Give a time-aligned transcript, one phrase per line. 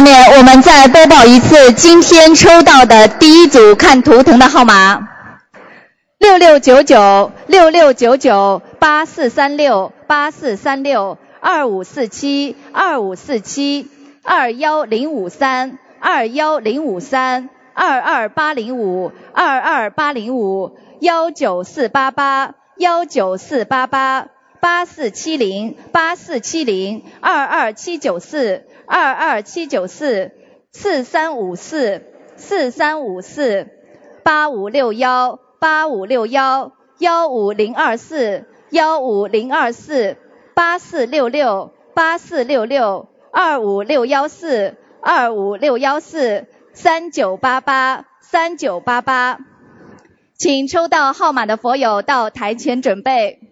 [0.00, 5.06] 下面我们再播报一次今天抽到的第一组看图腾的号码：
[6.18, 13.90] 六六九九六六九九八四三六八四三六二五四七二五四七
[14.22, 24.28] 二幺零五三二幺零五三二二八零五二二八零五幺九四八八幺九四八八
[24.60, 28.64] 八四七零八四七零二二七九四。
[28.90, 30.32] 二二七九四
[30.72, 32.02] 四三五四
[32.34, 33.68] 四三五四
[34.24, 40.16] 八五六幺八五六幺幺五零二四幺五零二四
[40.54, 49.38] 八四六六八四六六二五六幺四二五六幺四三九八八三九八八，
[50.36, 53.49] 请抽到号码的佛友到台前准备。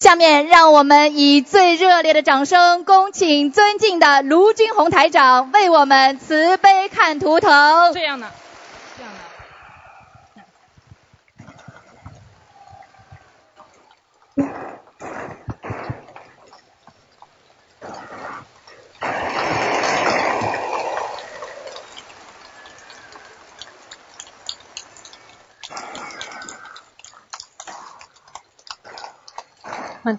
[0.00, 7.92] 下面让我们以最热烈的掌声，恭请尊敬的卢军红台长为我们慈悲看图腾。
[7.94, 8.26] 这样的。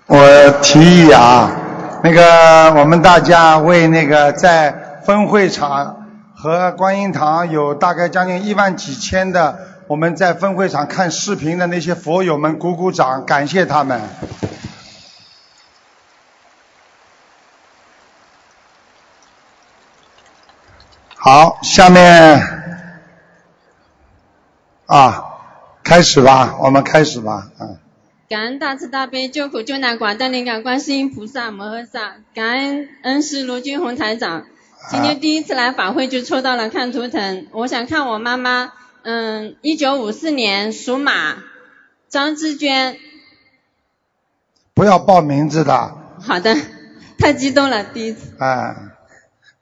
[0.07, 1.51] 我提议啊，
[2.01, 14.01] 那个我们大家为那个在分会场和观音堂有大概将近一万几千的我们在分会场看视频的那些佛友们鼓鼓掌，感谢他们。
[21.15, 22.41] 好，下面
[24.87, 25.25] 啊，
[25.83, 27.77] 开始吧，我们开始吧，嗯。
[28.27, 34.47] 感恩大慈大悲救苦救难广大灵感观世音菩萨摩诃萨，感恩恩师卢军宏台长。
[34.89, 41.35] 今天第一次来法会就抽到了看图腾，我想看我妈妈，嗯，一九五四年属马，
[42.09, 42.97] 张志娟。
[44.73, 45.95] 不要报名字的。
[46.19, 46.57] 好的，
[47.19, 48.33] 太激动了，第一次。
[48.39, 48.75] 哎，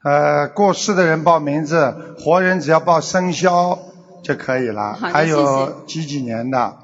[0.02, 3.78] 呃，过世的人报名字，活人只要报生肖
[4.22, 4.94] 就可以了。
[4.94, 6.78] 还有几几年的？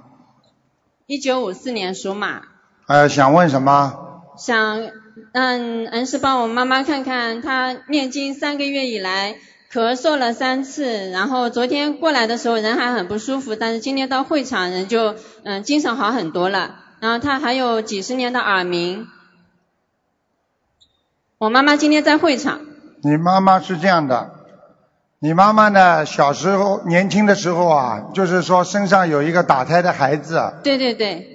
[1.10, 2.42] 一九五四年属马。
[2.86, 4.22] 呃，想问什么？
[4.38, 4.90] 想
[5.32, 9.34] 让恩师帮我妈妈看看，她念经三个月以来
[9.72, 16.76] 咳嗽了三次，然后昨天过来的时候人还很不舒服，但是今天到会场人就嗯精神好很多了。
[17.00, 19.08] 然后她还有几十年的耳鸣。
[21.38, 22.60] 我妈妈今天在会场。
[23.02, 24.39] 你妈妈是这样的。
[25.22, 26.06] 你妈妈呢？
[26.06, 30.54] 小时候年轻的时候啊，就是说身上有一个打胎的孩子。
[30.62, 31.28] 对对对，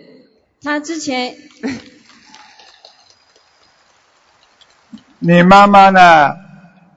[0.64, 1.36] 她之前。
[5.20, 6.34] 你妈妈呢？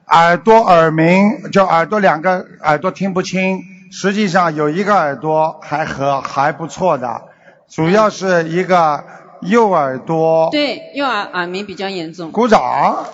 [0.07, 3.61] 耳朵耳鸣，就耳朵两个耳朵听不清，
[3.91, 7.21] 实际上有一个耳朵还和还不错的，
[7.69, 9.03] 主要是一个
[9.41, 10.49] 右耳朵。
[10.49, 12.31] 对，右耳耳鸣比较严重。
[12.31, 13.05] 鼓掌。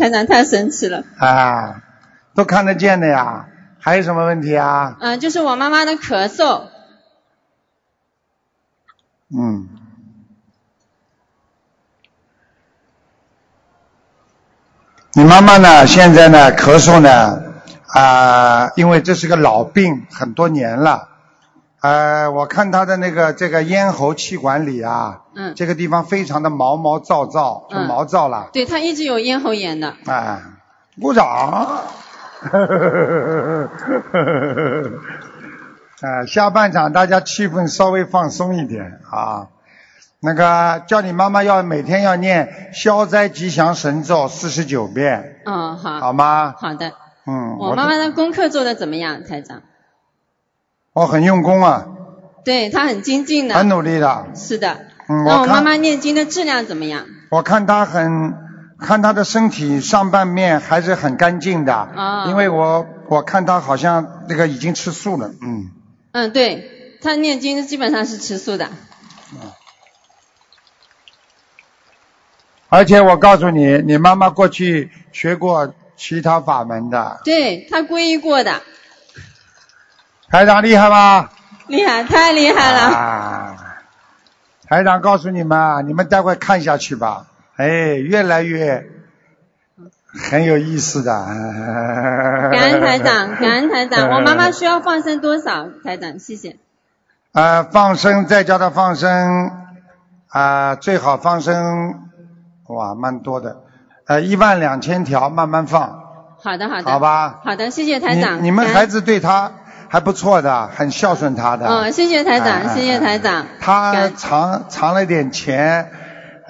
[0.00, 1.82] 台长太神奇了啊，
[2.34, 4.96] 都看得见的呀，还有什么问题啊？
[4.98, 6.68] 嗯，就是我妈妈的咳嗽。
[9.28, 9.68] 嗯。
[15.12, 15.86] 你妈妈呢？
[15.86, 16.50] 现在呢？
[16.56, 17.42] 咳嗽呢？
[17.88, 21.09] 啊，因为这是个老病，很多年了。
[21.80, 28.50] 呃，我看他的那个这个咽喉气管里啊，嗯，这个地方非常的毛毛躁躁，就毛躁了。
[28.52, 29.94] 对他一直有咽喉炎的。
[30.06, 30.42] 哎，
[31.00, 31.80] 鼓掌。
[36.02, 39.48] 呃， 下半场大家气氛稍微放松一点啊。
[40.22, 45.40] 那个叫你妈妈要每天要念消灾吉祥神咒四十九遍。
[45.46, 45.98] 嗯，好。
[45.98, 46.54] 好吗？
[46.58, 46.92] 好的。
[47.26, 47.56] 嗯。
[47.58, 49.62] 我妈妈的功课做的怎么样，台长？
[50.92, 51.86] 我很用功啊，
[52.44, 54.86] 对他很精进的，很努力的，是的。
[55.08, 57.06] 嗯，那我妈妈念经的质量怎么样？
[57.30, 58.34] 我看她很，
[58.78, 61.74] 看她的身体上半面还是很干净的。
[61.74, 62.26] 啊。
[62.26, 65.70] 因为我我看她好像那个已经吃素了，嗯。
[66.12, 68.68] 嗯，对，她念经基本上是吃素的。
[69.32, 69.38] 嗯。
[72.68, 77.20] 而且我告诉你，你妈妈过去学过其他法门的。
[77.24, 78.60] 对她皈依过的。
[80.30, 81.30] 台长厉害吧？
[81.66, 82.78] 厉害，太厉害了！
[82.96, 83.56] 啊，
[84.68, 87.26] 台长告诉你们，你们待会看下去吧。
[87.56, 88.86] 哎，越来越
[90.30, 91.12] 很有意思的。
[92.52, 94.08] 感恩台长，感恩台长。
[94.14, 95.66] 我妈妈需要放生多少？
[95.84, 96.56] 台长，谢谢。
[97.32, 99.50] 呃，放生再叫他放生，
[100.28, 102.08] 啊、最好放生，
[102.68, 103.62] 哇，蛮多的，
[104.06, 106.02] 呃，一万两千条，慢慢放，
[106.40, 106.90] 好的好的。
[106.90, 107.40] 好吧？
[107.44, 108.38] 好的，谢谢台长。
[108.38, 109.52] 你你们孩子对他
[109.92, 111.66] 还不错的，很孝顺他的。
[111.66, 113.18] 嗯，谢谢台哎长，谢谢台。
[113.18, 113.44] 长。
[113.58, 115.90] 他藏藏了点钱，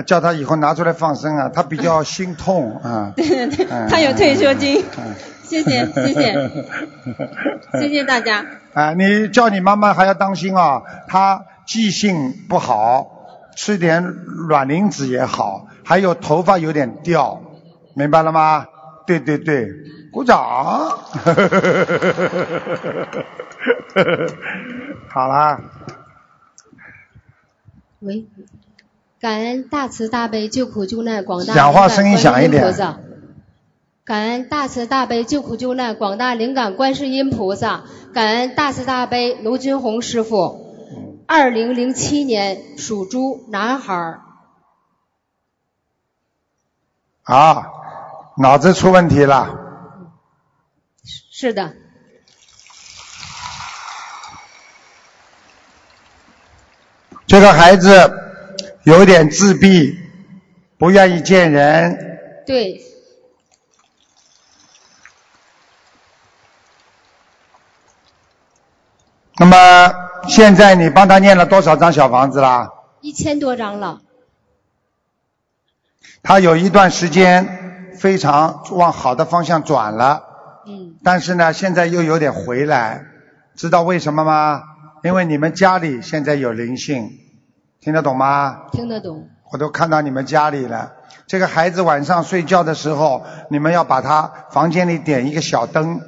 [0.07, 3.13] 叫他以后拿出来放生啊，他比较心痛 啊。
[3.17, 4.85] 对对对嗯，他有退休金。
[4.99, 5.15] 嗯
[5.51, 6.51] 谢谢谢谢
[7.81, 8.45] 谢谢大家。
[8.73, 13.09] 啊，你叫你妈妈还要当心啊，她记性不好，
[13.57, 14.05] 吃点
[14.49, 17.41] 卵磷脂也好，还有头发有点掉，
[17.97, 18.67] 明白了吗？
[19.09, 19.67] 对对对，
[20.11, 20.39] 鼓掌。
[25.09, 25.61] 好啦，
[28.01, 28.27] 喂，
[29.21, 32.75] 感恩大慈大悲救苦救难广大讲话灵感声音响一点。
[34.05, 40.69] 感恩大慈大悲救苦救难广大灵感观世音菩萨，感恩大慈大悲卢军红师傅。
[41.27, 44.23] 二零零七年属猪男孩儿，
[47.23, 47.67] 啊，
[48.37, 49.60] 脑子出问题了，
[51.41, 51.73] 是的，
[57.27, 58.13] 这个孩子
[58.83, 59.99] 有点自闭，
[60.77, 62.83] 不愿意见人，对，
[69.39, 69.95] 那么
[70.29, 72.71] 现在你帮他念了多少张小房子啦？
[73.01, 74.03] 一千多张了，
[76.23, 80.30] 他有一段时间非常往好的方向转了，嗯，
[81.02, 83.06] 但是呢，现在又有点回来，
[83.55, 84.62] 知道为什么吗？
[85.02, 87.11] 因为你们家里现在有灵性，
[87.81, 88.67] 听得懂吗？
[88.73, 90.93] 听得懂，我都看到你们家里了。
[91.26, 96.00] 这个孩子晚上睡觉的时候，你们要把他房间里点一个小灯，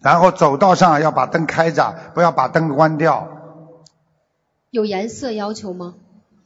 [0.00, 3.28] 然后走道上要把灯开着，不要把灯关掉。
[4.70, 5.94] 有颜色要求吗？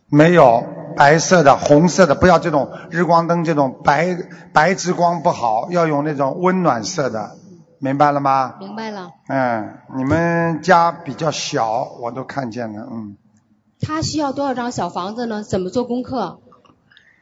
[0.08, 0.64] 没有
[0.96, 4.16] 白色的、红色的，不要这种日光灯这种白
[4.52, 7.36] 白之光不好，要用那种温暖色的，
[7.78, 8.54] 明白了吗？
[8.58, 9.10] 明白了。
[9.28, 13.16] 嗯，你们家比较小，我都看见了，嗯。
[13.78, 15.42] 他需要多少张小房子呢？
[15.44, 16.40] 怎么做功课？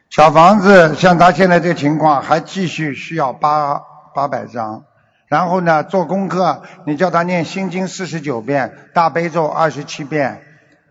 [0.08, 3.82] 小房子像他现在这个情况，还继续需要八
[4.14, 4.84] 八百张。
[5.26, 10.42] 然后呢，做功课，你叫他念心经四十九遍，大悲咒二十七遍，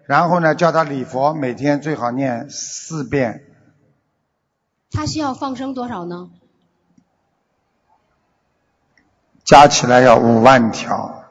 [0.06, 3.44] 然后呢，叫他礼佛每天最好念四遍。
[4.92, 6.30] 他需要放生多少呢？
[9.44, 11.26] 加起来要五万条，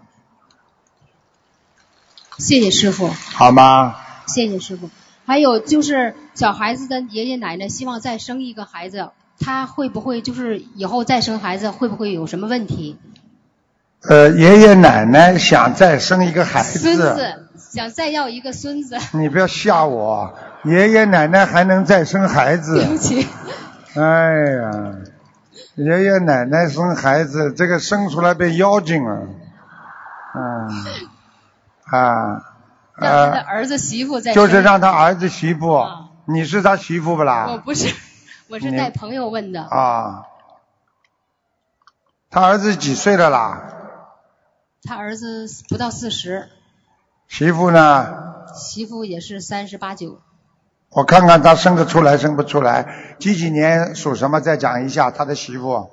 [2.38, 3.96] 谢谢师傅，好吗？
[4.26, 4.90] 谢谢师傅。
[5.24, 12.98] 还有就是小孩子的爷爷奶奶希望再生一个孩子，他会不会就是以后再生孩子会不会有什么问题？
[14.02, 20.34] 呃，爷爷奶奶想再生一个孩子孙子想再要一个孙子， 你不要吓我，
[20.64, 22.98] 爷爷奶奶还能再生孩子对不？
[22.98, 23.26] 起，
[23.96, 24.02] 哎
[24.52, 24.94] 呀，
[25.76, 29.26] 爷爷奶奶生孩子，这个生出来被妖精了，
[30.34, 30.68] 嗯，
[31.84, 32.44] 啊，
[32.94, 34.44] 让他的呃，儿子媳妇再生。
[34.44, 37.56] 就是让他儿子媳妇啊，你是他媳妇不啦我？
[37.56, 37.94] 不是，
[38.48, 39.62] 我是带朋友问的。
[39.62, 40.24] 啊，
[42.28, 43.62] 他儿子几岁了啦？
[44.82, 46.50] 他儿子不到四十，
[47.32, 48.44] 媳妇呢？
[48.54, 50.18] 媳妇也是三十八九。
[50.90, 54.38] 我看看她生得出来生不出来，几几年属什么？
[54.42, 55.88] 再讲一下他的媳妇，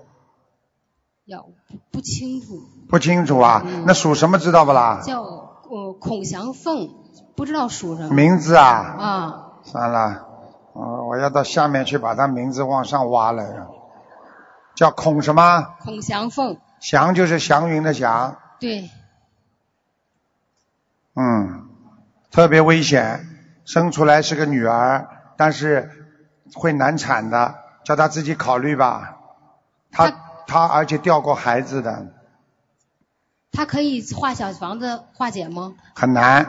[1.25, 3.63] 要不不清楚，不清楚啊？
[3.65, 5.00] 嗯那属什么知道不啦？
[5.01, 6.89] 叫呃孔祥凤，
[7.38, 8.13] 不知道属什么。
[8.13, 8.65] 名字啊？
[9.00, 10.25] 啊，算了，
[10.74, 13.69] 哦，我要到下面去把他名字往上挖来了。
[14.75, 15.69] 叫孔什么？
[15.86, 18.89] 孔祥凤，祥就是祥云的祥，对，
[21.22, 21.68] 嗯，
[22.32, 23.28] 特别危险，
[23.66, 25.92] 生出来是个女儿，但是
[26.54, 29.18] 会难产的，叫他自己考虑吧。
[29.92, 30.14] 他
[30.48, 32.08] 他而且掉过孩子的，
[33.52, 35.74] 他可以画小房子化解吗？
[35.94, 36.48] 很难。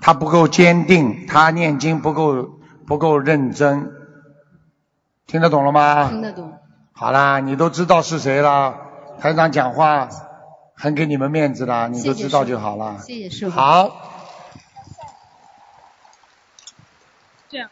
[0.00, 3.92] 他不够坚定，他念经不够不够认真，
[5.26, 6.08] 听得懂了吗？
[6.08, 6.52] 听得懂。
[6.92, 8.74] 好啦，你都知道是谁了，
[9.20, 10.08] 台长讲话
[10.80, 12.98] 很给你们面子的，你都知道就好了。
[13.04, 13.50] 谢谢师傅。
[13.50, 13.90] 好，
[17.48, 17.68] 这样，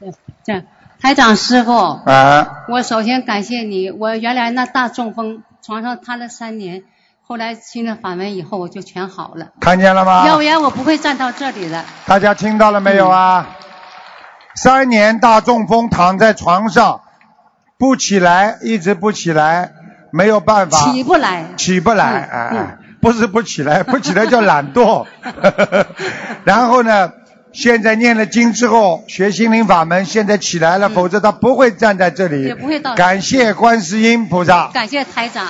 [0.00, 0.14] 对，
[0.44, 0.62] 这样
[0.98, 1.72] 台长师傅，
[2.06, 3.90] 啊，我首先感谢你。
[3.90, 6.84] 我原来那大中风，床上瘫了三年，
[7.20, 9.48] 后来听了法门以后，我就全好了。
[9.60, 10.42] 看见了吗要不？
[10.42, 11.84] 然我不会站到这里的。
[12.06, 13.46] 大家听到了没有啊？
[14.54, 17.02] 三年大中风，躺在床上
[17.76, 19.72] 不起来，一直不起来，
[20.14, 21.44] 没有办法，起不来。
[21.56, 25.06] 起不来，嗯哎、哎不是不起来， 不起来叫懒惰。
[26.44, 27.12] 然后呢，
[27.52, 32.44] 现在念了经之后，学心灵法门，现在起来了，否则他不会站在这里。
[32.44, 34.68] 嗯也不会到感谢观世音菩萨。
[34.68, 35.48] 感谢台长。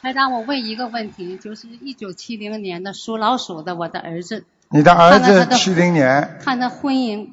[0.00, 7.28] 台长，我问一个问题，就是一九七零年的属老鼠的我的儿子，你的儿子七零年看他婚姻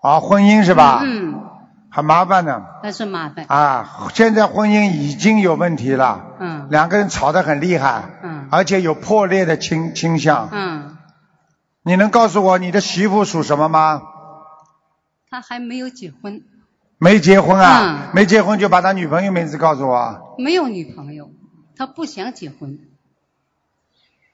[0.00, 1.00] 啊，婚姻是吧？
[1.02, 1.34] 嗯，
[1.96, 3.46] 很麻烦的那是麻烦。
[3.48, 10.50] 啊，现在婚姻已经有问题了，嗯两个人吵得很厉害，嗯而且有破裂的倾倾向。
[10.52, 10.98] 嗯，
[11.82, 14.02] 你能告诉我你的媳妇属什么吗？
[15.30, 16.42] 他还没有结婚，
[16.98, 17.80] 没结婚啊？
[17.82, 20.34] 嗯没结婚就把他女朋友名字告诉我。
[20.36, 21.30] 没有女朋友，
[21.78, 22.78] 他不想结婚，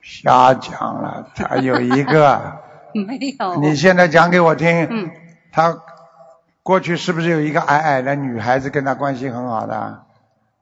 [0.02, 2.58] 瞎讲了，他有一个。
[2.92, 3.60] 没有。
[3.60, 4.88] 你现在讲给我听。
[4.90, 5.10] 嗯，
[5.52, 5.78] 他
[6.62, 10.02] 过去是不是有一个矮矮的女孩子跟他关系很好的？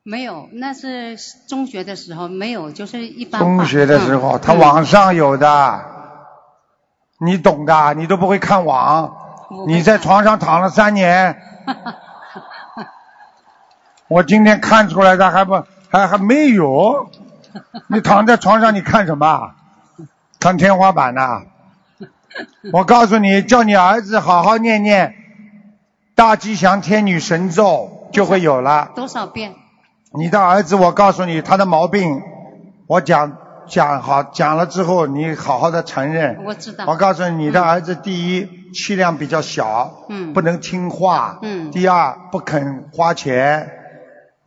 [0.02, 1.16] 没有，那是
[1.46, 3.40] 中学的时候没有，就是一般。
[3.40, 5.84] 中学的时候，嗯他网上有的，
[7.18, 9.14] 你懂的，你都不会看网。
[9.66, 11.36] 你在床上躺了三年，
[14.08, 17.10] 我今天看出来的还不还还没有。
[17.88, 19.50] 你躺在床上，你看什么？
[20.40, 21.42] 看天花板呐、
[22.72, 25.14] 我告诉你，叫你儿子好好念念
[26.20, 28.90] 大吉祥天女神咒，就会有了。
[28.94, 29.54] 多少遍？
[30.12, 32.20] 你的儿子，我告诉你，他的毛病，
[32.86, 36.42] 我讲讲好讲了之后，你好好的承认。
[36.44, 36.84] 我知道。
[36.86, 43.70] 我告诉你，你的儿子第一气量比较小，嗯不能听话，嗯第二不肯花钱，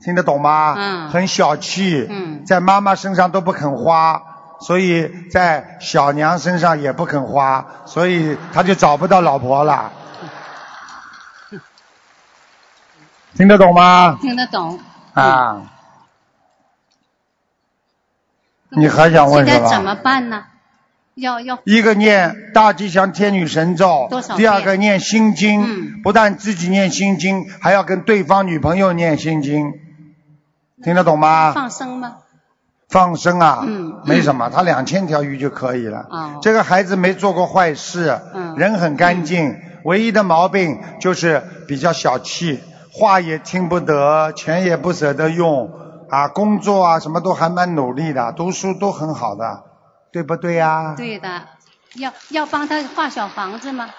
[0.06, 0.76] 听得懂吗？
[0.78, 4.22] 嗯很小气，嗯在妈妈身上都不肯花，
[4.60, 9.92] 所以在小娘身上也不肯花，所以他就找不到老婆了。
[13.36, 14.18] 听得懂吗？
[14.22, 14.80] 听得懂。
[15.14, 15.62] 啊，
[18.70, 20.46] 你还想问什么现在怎么办呢？
[21.16, 29.74] 要要一个念大吉祥天女神咒第二个念心经，嗯不但自己念心经，还要跟对方女朋友念心经，
[30.84, 31.52] 听得懂吗？
[31.54, 32.16] 放生吗？
[32.90, 36.08] 放生啊，嗯没什么，他两千条鱼就可以了。
[36.10, 42.60] 哦这个孩子没做过坏事，嗯人很干净，唯一的毛病就是比较小气，
[42.94, 45.72] 话也听不得，钱也不舍得用，
[46.10, 49.64] 啊，工作啊什么都还蛮努力的，读书都很好的，
[50.12, 51.42] 对不对呀、对的，
[51.96, 53.90] 要要帮他画小房子吗？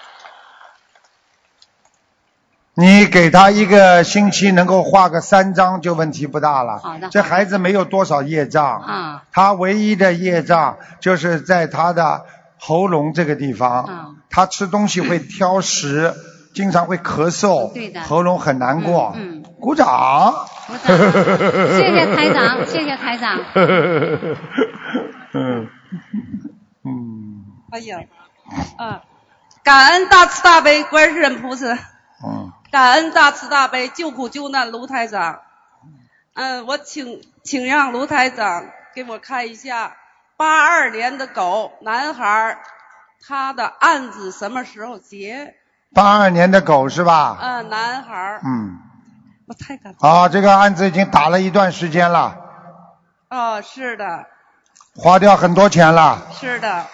[2.77, 6.79] 你给他一个星期能够画个三张就问题不大了。
[6.79, 8.81] 好的这孩子没有多少业障。
[8.81, 9.23] 啊。
[9.31, 12.25] 他唯一的业障就是在他的
[12.57, 13.83] 喉咙这个地方。
[13.83, 16.13] 啊他吃东西会挑食，
[16.55, 17.71] 经常会咳嗽。
[17.73, 19.13] 对的喉咙很难过。
[19.15, 20.33] 嗯嗯鼓掌。
[20.67, 23.39] 鼓掌谢谢台长，谢谢台长。
[25.33, 25.69] 嗯
[26.83, 27.99] 嗯哎呀，
[28.77, 29.03] 啊，
[29.63, 31.73] 感恩大慈大悲观世音菩萨，
[32.25, 35.41] 嗯，感恩大慈大悲救苦救难卢台长。
[36.33, 39.95] 嗯，我请请让卢台长给我看一下
[40.37, 42.57] 八二年的狗男孩，
[43.27, 45.55] 他的案子什么时候结？
[45.95, 47.37] 八二年的狗是吧？
[47.41, 48.79] 嗯，男孩儿，嗯。
[49.47, 50.09] 我太感动。
[50.09, 52.35] 啊，这个案子已经打了一段时间了，
[53.29, 54.25] 哦，是的，
[54.97, 56.27] 花掉很多钱了。
[56.37, 56.85] 是的，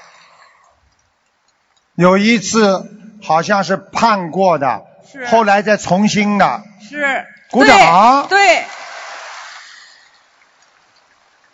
[1.96, 6.62] 有一次好像是判过的，是后来再重新的。
[6.88, 7.26] 是。
[7.50, 8.38] 鼓掌对。
[8.38, 8.66] 对，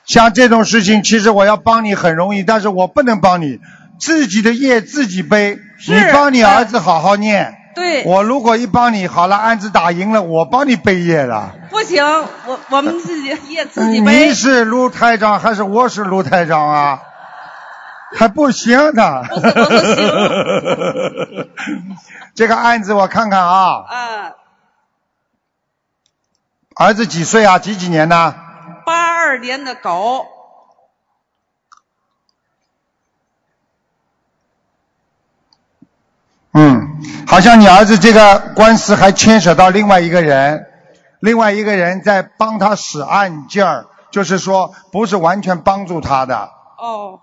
[0.05, 3.59] 像这种事情，其实我要帮你很容易，但是我不能帮你，
[3.99, 5.59] 自己的业自己背。
[5.87, 7.55] 你帮你儿子好好念。
[7.75, 11.53] 对我如果一帮你好了，案子打赢了，我帮你背业了。
[11.69, 12.03] 不行，
[12.47, 14.33] 我我们自己业自己背你。
[14.33, 17.01] 是卢台长还是我是卢台长啊？
[18.15, 19.23] 还不行呢。
[19.29, 21.49] 不是不行
[22.33, 24.33] 这个案子我看看啊，嗯，
[26.75, 27.59] 儿子几岁啊？
[27.59, 28.35] 几几年的？
[28.85, 30.25] 八二年的狗，
[36.53, 36.86] 嗯，
[37.27, 40.65] 好像你儿子这个官司还牵扯到另外一个人，
[41.19, 47.19] 另外一个人在帮他使暗劲儿，就是说不是完全帮助他的，哦，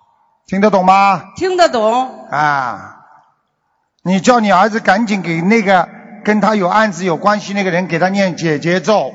[0.47, 1.23] 听得懂吗？
[1.37, 2.97] 听得懂，啊，
[4.02, 5.88] 你叫你儿子赶紧给那个
[6.25, 9.12] 跟他有案子有关系那个人给他念解结咒，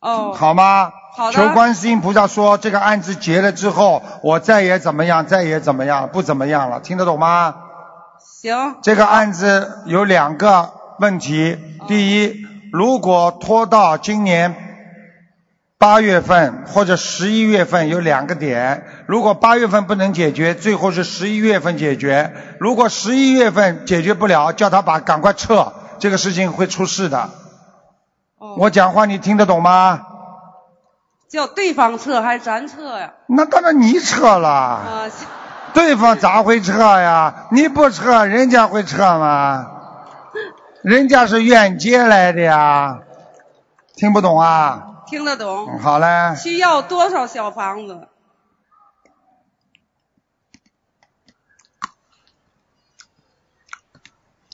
[0.00, 0.90] 哦，好吗？
[1.16, 1.32] 好的。
[1.32, 7.54] 求观世音菩萨说这个案子结了之后，我再也怎么样，再也怎么样，不怎么样了，听得懂吗？
[8.44, 11.56] 行，这个案子有两个问题。
[11.88, 14.54] 第一，如果拖到今年
[15.78, 22.34] 八月份或者十一月份有两个点，如果八月份不能解决，最后是十一月份解决。
[22.60, 27.30] 如果十一月份解决不了，叫他把赶快撤，这个事情会出事的。
[28.36, 30.02] 哦，我讲话你听得懂吗？
[31.30, 33.14] 叫对方撤还是咱撤呀？
[33.26, 35.06] 那当然你撤了，啊，
[35.74, 37.46] 对方咋会撤呀？
[37.50, 39.66] 你不撤，人家会撤吗？
[40.82, 43.00] 人家是愿接来的呀，
[43.96, 45.02] 听不懂啊？
[45.06, 45.68] 听得懂。
[45.70, 48.08] 嗯好嘞，需要多少小房子？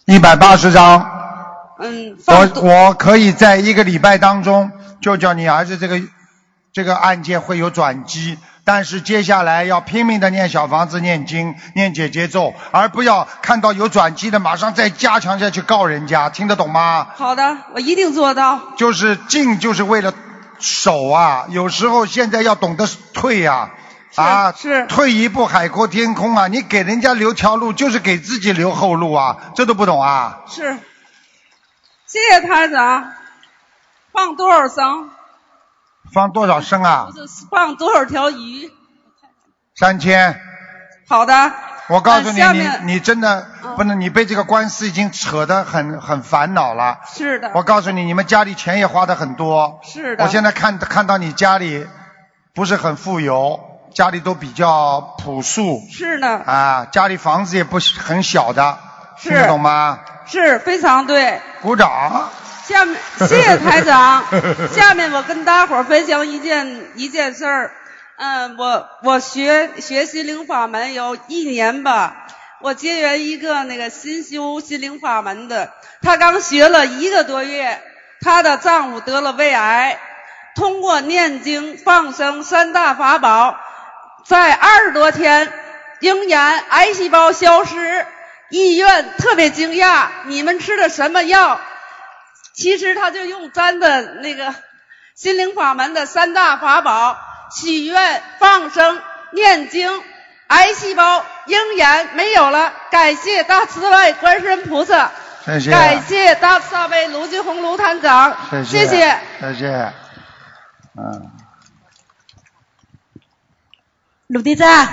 [0.07, 1.19] 一百八十张。
[1.79, 6.01] 嗯，我我可以在一个礼拜当中就叫你儿子这个
[6.73, 8.39] 这个案件会有转机，
[8.73, 17.09] 但是接下来要拼命的念小房子、念经、念解节奏，而不要看到有转机的马上再加强下去告人家，听得懂吗？
[17.17, 18.61] 好的，我一定做到。
[18.77, 20.15] 就是进就是为了
[20.61, 23.71] 守啊，有时候现在要懂得退呀、
[24.15, 26.47] 啊，是退一步海阔天空啊！
[26.47, 30.43] 你给人家留条路，就是给自己留后路啊，这都不懂啊？
[30.49, 30.79] 是，
[32.07, 33.17] 谢谢太子啊。
[34.13, 35.11] 放多少绳？
[36.13, 37.09] 放多少升啊
[37.51, 38.71] 放多少条鱼？
[39.77, 40.41] 三千。
[41.09, 41.53] 好的。
[41.89, 47.01] 我告诉你，你你真的嗯不能，你被这个官司已经扯得很很烦恼了。
[47.13, 47.51] 是的。
[47.55, 49.81] 我告诉你，你们家里钱也花的很多。
[49.83, 50.25] 是的。
[50.25, 51.85] 我现在看看到你家里
[52.55, 53.59] 不是很富有，
[53.93, 58.79] 家里都比较朴素是呢，啊，家里房子也不是很小的，
[59.19, 59.99] 是听得懂吗？
[60.27, 61.41] 是非常对。
[61.61, 62.31] 鼓掌。
[62.71, 62.97] 下面
[63.29, 64.25] 谢谢台长。
[64.73, 67.73] 下面我跟大伙儿分享一件一件事儿。
[68.17, 72.27] 嗯，我我学学心灵法门有一年吧，
[72.61, 77.83] 我结缘一个那个新修心灵法门的，他刚学了一个多月，
[78.21, 79.99] 他的丈夫得了胃癌，
[80.55, 83.59] 通过念经放生三大法宝，
[84.27, 85.53] 在二十多天，
[86.01, 88.07] 鹰眼癌细胞消失，
[88.51, 91.59] 医院特别惊讶，你们吃的什么药？
[92.61, 94.55] 其实他就用咱的那个
[95.15, 97.17] 心灵法门的三大法宝：
[97.51, 99.01] 许愿、放生、
[99.33, 100.03] 念经。
[100.49, 105.13] 癌细胞、鹰眼没有了，感谢大慈悲观世音菩萨，
[105.47, 105.71] 谢谢。
[105.71, 109.19] 感谢大慈大悲卢俊宏卢团长，谢谢谢。
[109.41, 109.93] 谢谢。
[110.99, 111.31] 嗯，
[114.27, 114.89] 卢队长，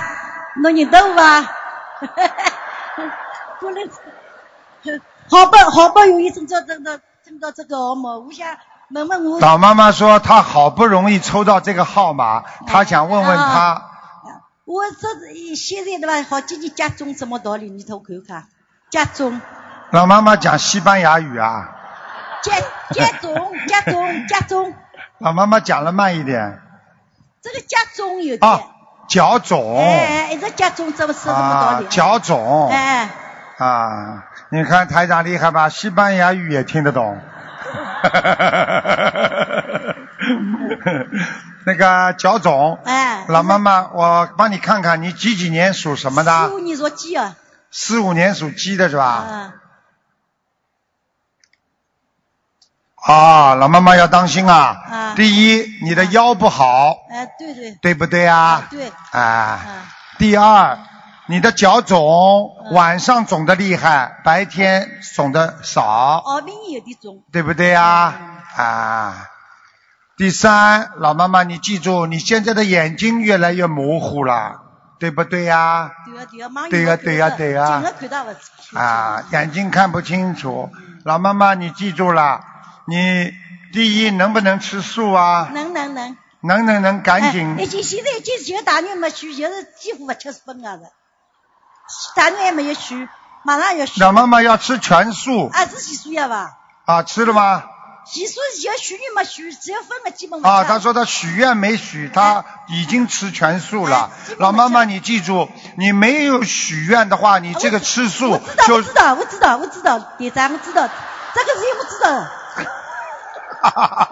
[0.62, 1.42] 侬认得我伐？
[3.58, 3.82] 过来，
[5.28, 8.56] 好不好不容易挣到挣到挣到这个号码，我想
[8.88, 9.38] 问问我。
[9.38, 13.82] 老妈妈说她好不容易抽到这个号码，她想问问他。
[14.64, 16.26] 我这现在的吧？
[16.28, 17.68] 好今年家中什么道理？
[17.68, 18.46] 你头看看，
[18.90, 19.42] 家中
[19.90, 21.68] 老妈妈讲西班牙语啊，
[22.42, 22.54] 家
[22.94, 23.34] 家中
[23.68, 24.72] 家中家中，
[25.18, 26.62] 老妈妈讲的慢一点
[27.42, 28.50] 这个家中有点。
[28.50, 28.60] 啊，
[29.06, 29.76] 脚肿。
[29.78, 32.70] 哎，一直家中怎么是什么道啊理？，脚肿。
[32.70, 33.10] 哎，
[33.58, 35.68] 啊，你看台长厉害吧？
[35.68, 37.20] 西班牙语也听得懂。
[41.64, 46.48] 那个脚肿，哎，老妈妈，我帮你看看，你几几年属什么四的？
[46.54, 47.36] 五年属鸡啊。
[47.70, 49.04] 四五年属鸡的是吧？
[49.04, 49.52] 啊，
[52.96, 54.80] 啊，老妈妈要当心啊！
[54.90, 57.72] 啊第一，你的腰不好，哎，对对。
[57.82, 58.66] 对不对啊？
[58.70, 58.90] 对。
[59.10, 59.20] 啊。
[59.20, 59.60] 啊，
[60.18, 60.78] 第二，
[61.30, 67.22] 你的脚肿，嗯晚上肿的厉害，白天肿的少，耳鸣有的肿。
[67.30, 68.14] 对不对啊？
[68.56, 69.26] 嗯啊。
[70.16, 74.62] 第三，老妈妈，你记住，你现在的眼睛越来越模糊了，
[74.98, 75.92] 对不对呀？
[76.06, 80.70] 对呀对呀，忙对呀对呀对呀近了看到不清楚啊，眼睛看不清楚。
[81.04, 82.40] 老妈妈，你记住了，
[82.86, 83.32] 你
[83.72, 85.50] 第一能不能吃素啊？
[85.52, 86.16] 能能能。
[86.40, 87.56] 能能能，赶紧。
[87.58, 90.90] 哎，已经现在已经就大肉没许，就是几乎不吃荤啊的，
[92.14, 93.08] 大肉还没有许，
[93.42, 94.00] 马上要许。
[94.00, 96.58] 老妈妈要吃全素啊，是洗素药吧？
[96.84, 97.64] 啊，吃了吗？
[98.04, 100.44] 洗素有许愿没许，只要分了基本。
[100.44, 104.10] 啊，他说他许愿没许，他已经吃全素了。
[104.28, 110.88] 哎老妈妈，你记住，你没有许愿的话，你这个吃素我知道，就我知道，我知道，我知道，队长，我知道，
[111.34, 112.26] 这个事情我知道，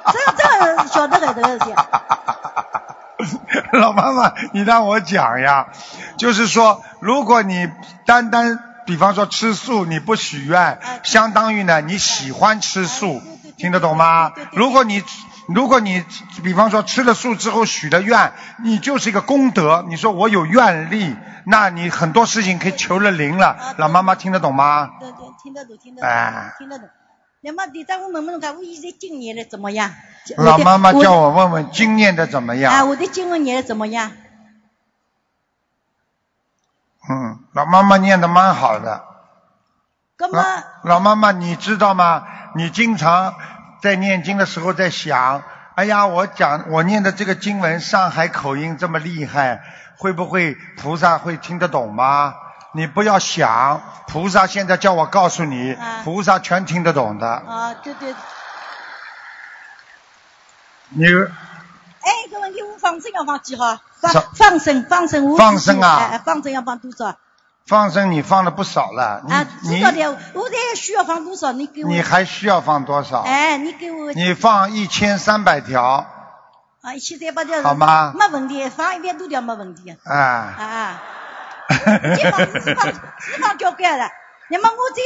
[0.12, 0.42] 这个这
[0.76, 1.74] 个晓得的这个事情。
[3.72, 5.68] 老妈妈，你让我讲呀，
[6.18, 7.70] 就是说，如果你
[8.04, 13.22] 单单比方说吃素，你不许愿，相当于呢你喜欢吃素，
[13.56, 14.32] 听得懂吗？
[14.52, 15.02] 如果你
[15.48, 16.04] 如果你
[16.42, 23.74] 比方说吃了素之后许了愿，你就是一个功德，你说我有愿力，那你很多事情可以求了灵了。
[23.78, 24.90] 老妈妈听得懂吗？
[25.00, 26.88] 对对，听得懂，听得懂，哎听得懂。
[27.46, 29.92] 那么队长，我问问看，我现在经念的怎么样？
[30.36, 32.88] 老妈妈叫我问问经念的怎么样啊，样？
[32.88, 34.10] 我的经文念的怎么样？
[37.08, 39.04] 嗯，老妈妈念的蛮好的。
[40.18, 40.42] 那么
[40.82, 42.26] 老老妈妈，你知道吗？
[42.56, 43.36] 你经常
[43.80, 45.44] 在念经的时候在想，
[45.76, 49.62] 哎呀，我讲我念的这个经文上海口音这么厉害，
[49.98, 52.34] 会不会菩萨会听得懂吗？
[52.76, 57.26] 你不要想，菩萨现在叫我告诉你，啊菩萨全听得懂的。
[57.26, 58.14] 啊，对对。
[60.90, 63.80] 你哎，这个问题我放生要放几号？
[63.98, 67.16] 放什放生放生我放生啊哎，放生要放多少？
[67.66, 71.52] 放生你放了不少了，你、啊，知你道的，我这需要放多少？
[71.52, 71.88] 你给我。
[71.88, 73.22] 你还需要放多少？
[73.22, 74.12] 哎，你给我。
[74.12, 76.06] 你放一千三百条，
[76.82, 77.62] 啊，一千三百条。
[77.62, 79.96] 好吗没问题，放一百多条没问题。
[80.04, 80.14] 哎。
[80.14, 81.02] 啊。
[83.58, 84.10] 交关了。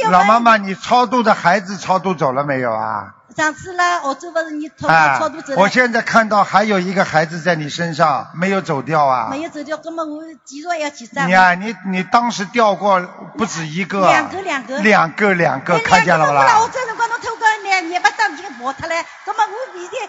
[0.05, 3.15] 我老妈妈，你超度的孩子超度走了没有啊？
[3.35, 9.41] 上次啦，澳洲不是你超度走，了我现在看到还有一个孩子在你身上没有走掉啊没。
[9.41, 11.27] 有走掉，那么我继续要去上。
[11.27, 13.01] 你啊，你你当时掉过
[13.37, 16.69] 不止一个啊，两个两个两个两个，哎看见了不我？
[16.71, 19.55] 这辰光侬透过两廿八张经跑脱了，那么我。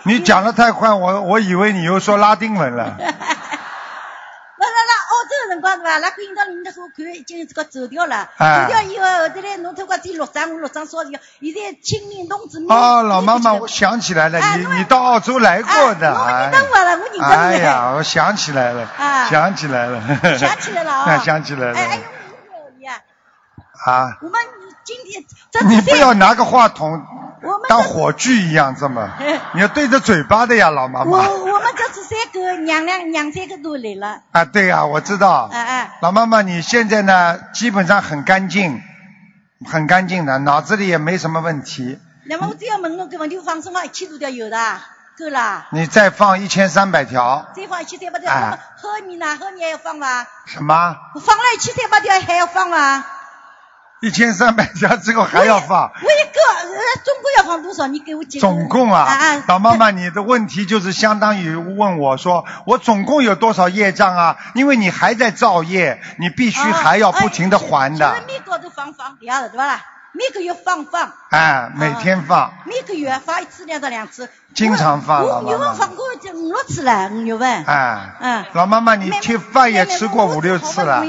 [0.03, 2.99] 你讲的太快，我我以为你又说拉丁文了。
[5.23, 5.99] 澳洲辰光对伐？
[5.99, 12.59] 那个引导领导我看已经这个走掉了，哎走掉以后后头来侬透过第六张，我六张烧掉，现在清明冬至。
[12.69, 17.21] 哦，老妈妈，我想起来了，你你到澳洲来过的，我哎认得我了，我认得你。
[17.21, 20.01] 哎呀，我想起来了啊，想起来了，
[20.39, 21.19] 想起来了啊！
[21.25, 22.01] 想起来了哎哎
[23.85, 24.19] 啊，啊！
[24.23, 24.41] 我们
[24.85, 27.05] 今天这你次不要拿个话筒
[27.69, 31.11] 当火炬一样这么哎， 你要对着嘴巴的呀，老妈妈。
[31.29, 35.49] 我我们这是三个娘娘娘三个都来了，啊，对呀，我知道。
[35.53, 38.81] 哎哎，老妈妈，你现在呢，基本上很干净，
[39.67, 41.99] 很干净的，脑子里也没什么问题。
[42.25, 44.57] 那么我只要问侬个问题，放生放一千多条有的，
[45.19, 45.67] 够了。
[45.71, 48.31] 你再放一千三百条，再放一千三百条，
[48.81, 49.37] 后面呢？
[49.37, 50.27] 后面还要放吗？
[50.47, 50.97] 什么？
[51.15, 53.05] 我放了一千三百条还要放伐？
[54.03, 55.93] 一千三百家之后还要放？
[55.95, 57.87] 我一个，呃，总共要放多少？
[57.87, 58.41] 你给我解。
[58.41, 64.37] 总共啊，啊老妈妈，你的问题就是相当于问我说，我总共有多少业障啊？
[64.55, 69.81] 因为你还在造业，你必须还要不停的还的就是，每高头放放掉的，对吧啦？
[70.11, 72.53] 每个月放放，哎，每天放。
[72.67, 74.29] 每个月放一次两到两次。
[74.53, 77.65] 经常放老我五月妈妈份放过五六次了，五月份。
[77.65, 78.45] 哎，嗯。
[78.53, 81.05] 老妈妈，你吃饭也吃过五六次了。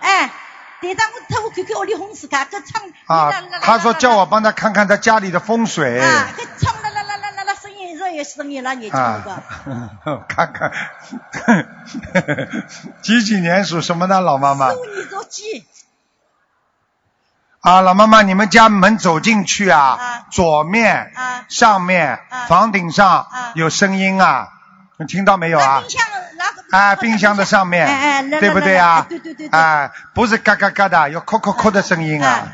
[0.00, 0.30] 哎，
[0.80, 6.00] 队长，我替我看看屋里风水卡，搿窗啊，他说叫我帮他看看他家里的风水。
[6.00, 9.30] 啊，搿窗啦啦啦啦啦啦，声音热有声音啦，眼睛那个。
[9.32, 10.72] 啊，看看，
[13.02, 14.76] 几几年属什么的老妈妈四？
[14.76, 15.66] 五年属鸡，
[17.60, 24.48] 啊，老妈妈，你们家门走进去啊，啊左面、啊上面、啊房顶上、啊有声音啊，
[24.96, 25.82] 你听到没有啊。
[26.70, 29.06] 啊，冰箱的上面，哎哎对不对啊？
[29.08, 32.52] 对对对对哎，不是嘎嘎嘎的，有扣扣扣的声音啊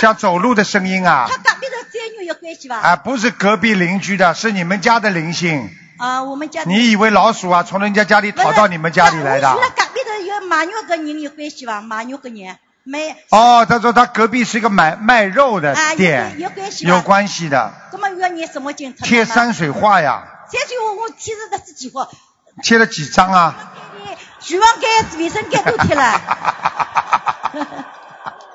[0.00, 2.78] 像走路的声音啊他，隔壁的宅女有关系吧？
[2.78, 5.70] 啊，不是隔壁邻居的，是你们家的灵性。
[5.98, 6.62] 啊，我们家。
[6.64, 11.80] 你以为老鼠啊从人家家里逃到你们家里来的隔壁的有卖肉跟人有关系吧？
[11.80, 13.16] 卖肉跟人没。
[13.30, 18.92] 哦，他说他隔壁是一个买卖肉的啊有店，有关系吧有关系的，那么要念什么经？
[18.94, 22.08] 贴山水画呀，山水画我贴了这几画，
[22.62, 23.54] 贴了几张啊？
[24.40, 26.20] 厨房间、卫生间都贴了。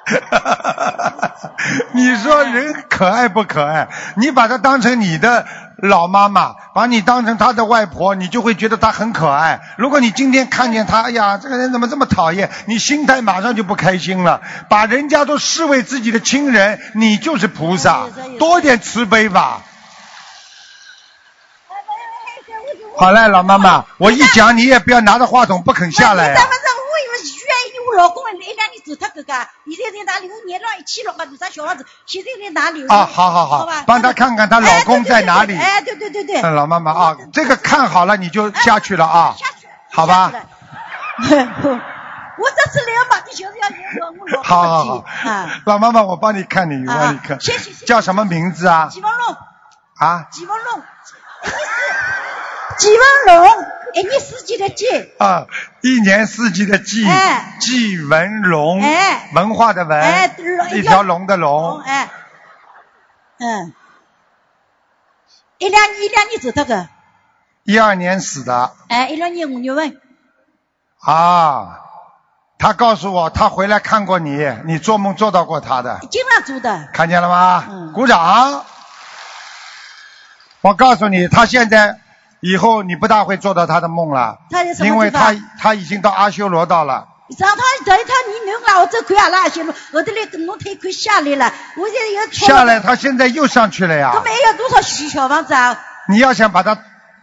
[1.93, 3.87] 你说人可爱不可爱？
[4.15, 5.45] 你把她当成你的
[5.77, 9.61] 老妈妈，把你当成她的外婆，你就会觉得她很可爱。
[9.77, 12.49] 如果你今天看见她，哎呀，这个人怎么这么讨厌？
[12.65, 14.41] 你心态马上就不开心了。
[14.69, 18.07] 把人家都视为自己的亲人，你就是菩萨，
[18.39, 19.61] 多点慈悲吧。
[22.97, 26.43] 好嘞，老妈妈，我一讲你也不要拿着话筒不肯下来我以为
[27.87, 30.29] 我老公一两年走他哥哥，现在在哪里？
[30.29, 32.87] 我年上一千六个多少小房子，现在在哪里？
[32.87, 35.57] 啊好好好好吧，帮她看看她老公在哪里。
[35.57, 40.31] 哎，对对对对，嗯，老妈妈啊，这个看好了你就下去了啊，下去，好吧？
[42.35, 45.05] 我这次来嘛，你就是要引我我老公好好好。
[45.29, 47.85] 啊，，老妈妈，我帮你看，你帮你看，谢谢谢谢。
[47.85, 48.87] 叫什么名字啊？
[48.91, 49.37] 季文龙，
[49.99, 50.27] 啊？
[50.31, 50.81] 季文龙，
[52.77, 53.47] 季文龙，
[53.93, 54.85] 一年四季的季，
[55.19, 55.47] 啊，
[55.81, 59.29] 一年四季的季哎，季文龙，哎。
[59.33, 62.09] 文化的文，哎龙一条龙的龙，哎，
[63.39, 63.73] 嗯，
[65.57, 66.87] 一两一两年走这个，
[67.63, 68.73] 一二年死的。
[68.89, 69.99] 哎，一两年五月份，
[70.99, 71.79] 啊。
[72.59, 77.65] 他告诉我，他回来看过你，你做梦做到过他的，经常做的，看见了吗？
[77.69, 77.91] 嗯。
[77.91, 78.63] 鼓掌。
[80.61, 81.99] 我告诉你，他现在
[82.43, 87.07] 以后你不大会做到他的梦了，他有什么因为他他已经到阿修罗道了。
[87.39, 94.19] 让他等他你能让我这块阿拉些路，我这里龙腿快下来了，我现在也错了下来，他现在又上去了呀他。
[94.21, 95.79] 们要多少小小房子啊？
[96.09, 96.77] 你要想把他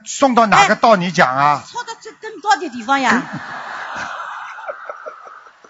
[0.06, 1.62] 送到哪个道，你讲啊？
[1.66, 3.22] 送到这更高的地方呀。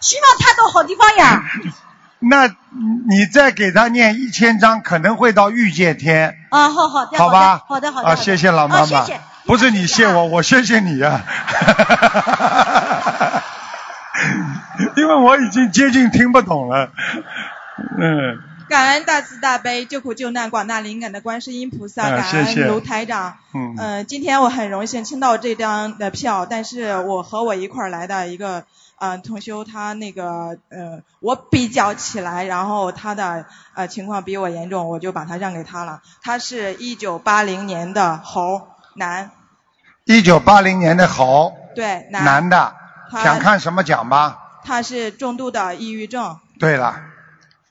[0.00, 1.42] 希望他到好地方呀。
[2.22, 7.64] 那你再给他念一千章，可能会到御界天，啊，好好的，好吧？
[7.66, 8.08] 好的，好的，好的。
[8.10, 8.98] 啊，谢谢老妈妈。
[8.98, 9.20] 啊谢谢。
[9.46, 11.24] 不是你谢我， 我谢谢你呀啊。
[14.96, 16.90] 因为我已经接近听不懂了。
[17.98, 23.36] 嗯，感恩大慈大悲救苦救难广大灵感的观世音菩萨，嗯感恩卢台长。
[23.54, 28.64] 嗯呃今天我很荣幸签到这张的票，但是我和我一块儿来的一个
[28.98, 36.00] 呃同修，他那个呃我比较起来，然后他的呃情况比我严重，我就把他让给他了。
[36.22, 39.30] 他是一九八零年的猴男，
[40.04, 42.74] 一九八零年的猴，对男，男的，
[43.10, 43.22] 他。
[43.22, 44.38] 想看什么讲吧？
[44.64, 47.00] 他是重度的抑郁症，对了，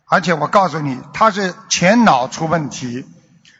[0.06, 3.08] 而且我告诉你，他是前脑出问题，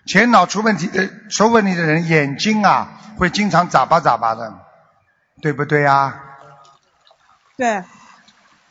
[0.08, 4.54] 前脑出问题的出问题的人眼睛啊会经常眨巴眨巴的，
[5.42, 6.22] 对不对啊？
[7.56, 7.84] 对，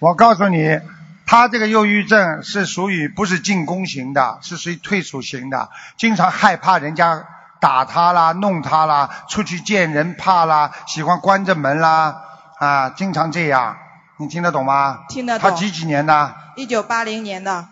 [0.00, 0.80] 我告诉你，
[1.26, 7.26] 他这个忧郁症是属于不是进攻型的，是属于退属型的，经常害怕人家
[7.60, 12.22] 打他啦、弄他啦，出去见人怕啦，喜欢关着门啦，
[12.58, 13.76] 啊，经常这样，
[14.18, 15.04] 你听得懂吗？
[15.08, 16.34] 听得懂他几几年的？
[16.56, 17.68] 一九八零年的，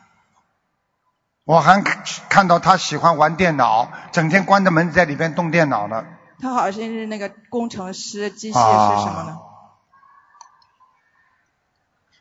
[1.45, 6.05] 我还看看到他喜欢玩电脑，整天关着门在里边动电脑呢。
[6.41, 9.39] 他好像是那个工程师，机械啊是什么呢？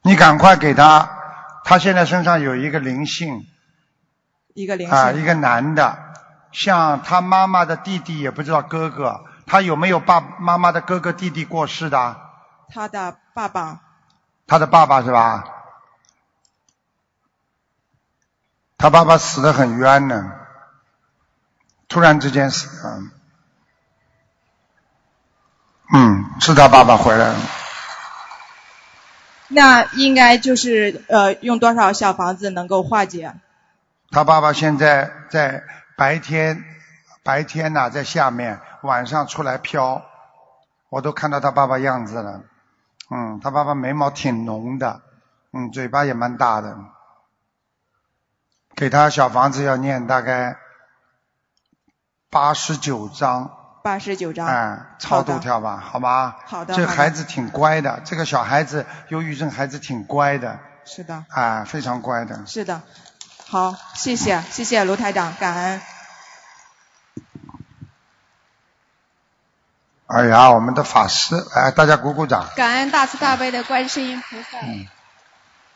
[0.04, 1.10] 你赶快给他，
[1.64, 3.46] 他现在身上有一个灵性
[4.54, 4.96] 一个灵性。
[4.96, 5.98] 啊，一个男的，
[6.56, 12.16] 像他妈妈的弟弟，也不知道哥哥，他有没有爸妈妈的哥哥弟弟过世的？
[12.70, 13.82] 他的爸爸
[14.48, 15.44] 他的爸爸是吧？
[18.78, 20.32] 他爸爸死的很冤呢，
[21.90, 23.00] 突然之间死了。
[25.94, 27.36] 嗯，是他爸爸回来了。
[29.50, 33.34] 那应该就是呃，用多少小房子能够化解？
[34.10, 35.64] 他爸爸现在在
[35.98, 36.64] 白天，
[37.24, 40.04] 白天呐、在下面，晚上出来飘，
[40.90, 42.44] 我都看到他爸爸样子了。
[43.10, 45.02] 嗯，他爸爸眉毛挺浓的，
[45.54, 46.78] 嗯，嘴巴也蛮大的。
[48.76, 50.58] 给他小房子要念大概
[52.30, 54.46] 八十九章，八十九章。
[54.48, 56.40] 哎，超度跳吧，好吧？
[56.46, 56.74] 好的。
[56.74, 62.46] 这个孩子挺乖的，这个小孩子忧郁症孩子挺乖的，是的，啊，非常乖的。
[62.46, 62.82] 是的。
[63.48, 65.82] 好，谢谢，谢谢卢台长，感恩。
[70.08, 72.50] 哎呀，我们的法师，哎，大家鼓鼓掌。
[72.56, 74.88] 感恩大慈大悲的观世音菩萨，嗯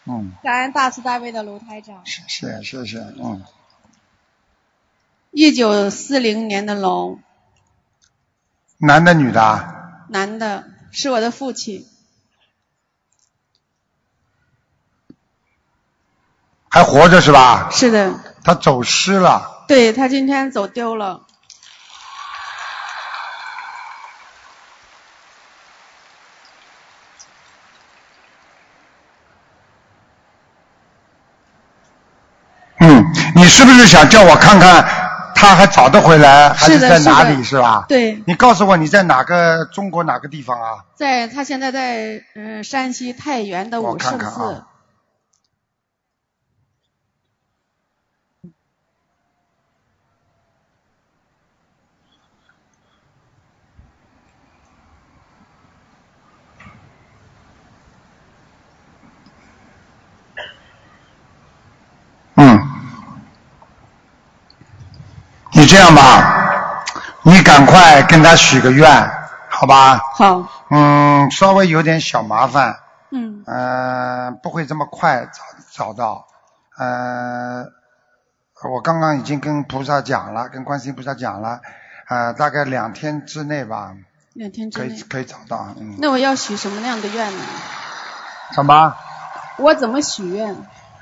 [0.06, 2.04] 嗯，感恩大慈大悲的卢台长。
[2.06, 3.44] 谢谢谢谢，嗯，
[5.32, 7.22] 一九四零年的龙，
[8.78, 10.06] 男的女的啊？
[10.10, 11.88] 男的，是我的父亲。
[16.70, 17.70] 还活着是吧？
[17.72, 21.22] 是的，他走失了，对他今天走丢了。
[32.82, 33.06] 嗯，
[33.36, 34.88] 你是不是想叫我看看
[35.36, 37.86] 他还找得回来，还是在哪里是吧？
[37.90, 40.70] 对，你告诉我你在哪个中国哪个地方啊？
[40.96, 44.18] 在他现在在嗯、呃山西太原的我武圣寺。
[44.18, 44.66] 看看啊
[62.42, 62.58] 嗯，
[65.52, 66.86] 你这样吧，
[67.24, 69.12] 你赶快跟他许个愿，
[69.50, 70.00] 好吧？
[70.14, 70.48] 好。
[70.70, 72.80] 嗯，稍微有点小麻烦，
[73.12, 76.28] 嗯，呃、不会这么快找找到。
[76.78, 77.66] 呃，
[78.72, 81.60] 我刚刚已经跟菩萨讲了，跟观世音菩萨讲了，
[82.08, 83.96] 呃，大概两天之内吧，
[84.32, 85.02] 两天之内可以。
[85.02, 85.76] 可以找到。
[85.78, 87.44] 嗯，那我要许什么样的愿呢？
[88.54, 88.96] 什么？
[89.58, 90.56] 我怎么许愿？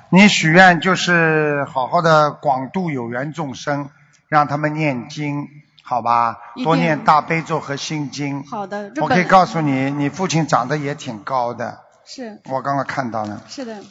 [0.10, 3.90] 你许愿就是好好的广度有缘众生，
[4.30, 5.48] 让他们念经，
[5.84, 6.38] 好吧？
[6.64, 8.46] 多念大悲咒和心经。
[8.46, 12.42] 好的，我可以告诉你，你父亲长得也挺高的，是。
[12.46, 13.42] 我刚刚看到了。
[13.50, 13.84] 是的，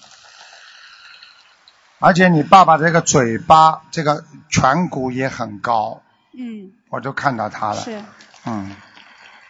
[1.98, 6.00] 而且你爸爸这个嘴巴，这个颧骨也很高，
[6.38, 7.80] 嗯，我都看到他了。
[7.82, 8.02] 是，
[8.46, 8.74] 嗯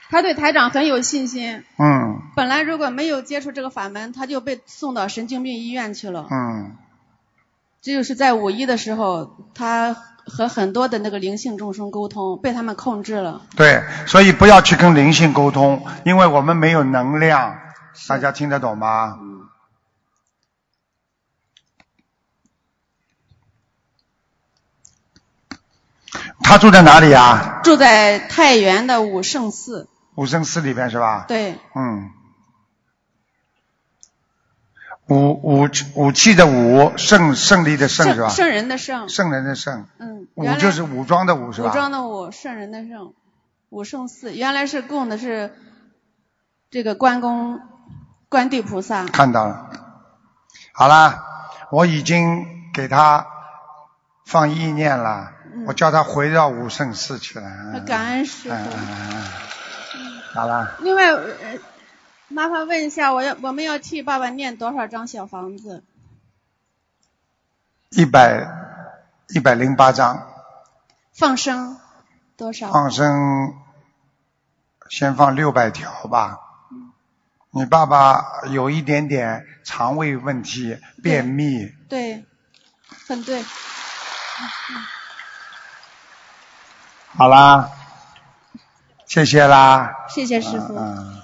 [0.09, 1.64] 他对台长很有信心。
[1.79, 6.27] 嗯本来如果没有接触这个法门，他就被送到神经病医院去了。
[6.31, 6.77] 嗯，
[7.83, 9.95] 这就是在五一的时候，他
[10.27, 13.42] 和很多的那个灵性众生沟通，被他们控制了。
[13.57, 17.59] 对，所以不要去跟灵性沟通，因为我们没有能量。
[18.09, 19.19] 大家听得懂吗？
[26.42, 27.61] 他住在哪里啊？
[27.64, 29.88] 住在太原的武圣寺。
[30.17, 31.25] 武圣寺里边是吧？
[31.29, 32.11] 对，嗯。
[35.09, 38.29] 武武武器的武，胜胜利的胜是吧？
[38.29, 39.09] 圣人的圣。
[39.09, 39.87] 圣人的圣。
[39.99, 40.27] 嗯。
[40.35, 41.71] 武就是武装的武是吧？
[41.71, 43.15] 武装的武，圣人的圣，
[43.71, 45.55] 武圣寺原来是供的是
[46.71, 47.61] 这个关公、
[48.29, 49.05] 关帝菩萨。
[49.05, 49.71] 看到了。
[50.73, 51.25] 好啦，
[51.71, 53.27] 我已经给他
[54.25, 55.33] 放意念了，
[55.67, 57.47] 我叫他回到武圣寺去了。
[57.47, 58.55] 嗯感恩师傅。
[58.55, 59.25] 嗯嗯嗯
[60.37, 61.59] 好了，另外，呃
[62.29, 65.83] 麻烦问一下，我要我们要替爸爸念多少张小房子？
[67.90, 68.46] 一百
[69.29, 70.29] 一百零八张，
[71.14, 71.81] 放生
[72.37, 72.70] 多少？
[72.70, 73.55] 放生
[74.90, 76.40] 先放六百条吧。
[77.51, 82.27] 你爸爸有一点点肠胃问题，便秘，对，
[83.09, 83.42] 很对。
[87.16, 87.70] 好啦，
[89.07, 89.95] 谢谢啦。
[90.09, 90.77] 谢谢师傅。
[90.77, 91.23] 嗯，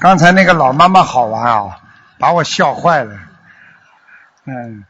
[0.00, 1.78] 刚才那个老妈妈好玩啊，
[2.18, 3.14] 把我笑坏了。
[4.44, 4.84] 嗯，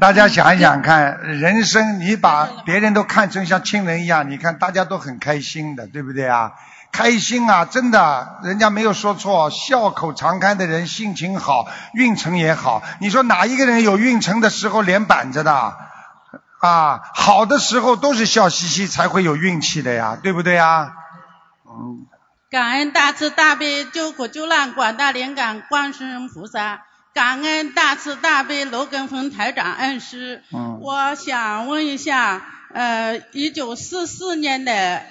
[0.00, 6.52] 大家想一想看，人生你把别人都看成像亲人一样，你看大家都很开心的，对不对啊？
[6.90, 12.82] 开心啊，真的，人家没有说错，笑口常开的人心情好，运程也好。
[12.98, 15.76] 你说哪一个人有运程的时候脸板着的？
[16.66, 20.94] 啊，好的时候都是笑嘻嘻才会有运气的呀，对不对呀？
[21.64, 22.06] 嗯，
[22.50, 30.42] 感恩大慈大悲救苦救难广大灵感观世音菩萨，感恩大慈大悲罗根峰台长恩师。
[30.52, 35.02] 嗯我想问一下，呃，一九四四年的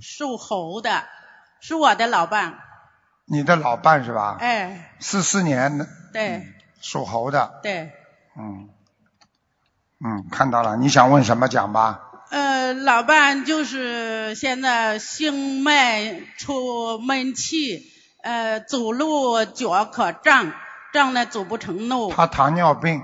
[0.00, 1.04] 属猴的，
[1.60, 2.58] 是我的老伴。
[3.26, 4.36] 你的老伴是吧？
[4.40, 6.46] 哎，四四年的对
[6.80, 7.92] 属猴的，对，
[8.36, 8.68] 嗯，
[10.02, 12.00] 嗯，看到了，你想问什么讲吧？
[12.30, 17.82] 呃，老伴就是现在心脉出闷气，
[18.22, 20.52] 呃，走路脚可胀，
[20.92, 22.12] 胀的走不成路。
[22.12, 23.02] 他糖尿病，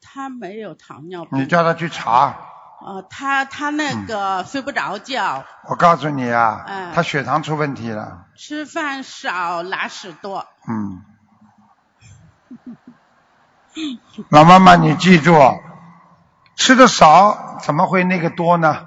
[0.00, 1.38] 他没有糖尿病。
[1.38, 2.36] 你叫他去查。
[2.84, 10.46] 呃，他他那个睡不着觉，我告诉你啊，嗯他血糖出问题了，吃饭少，拉屎多。
[10.66, 11.04] 嗯。
[14.30, 15.32] 老妈妈，你记住，
[16.56, 18.86] 吃的少怎么会那个多呢？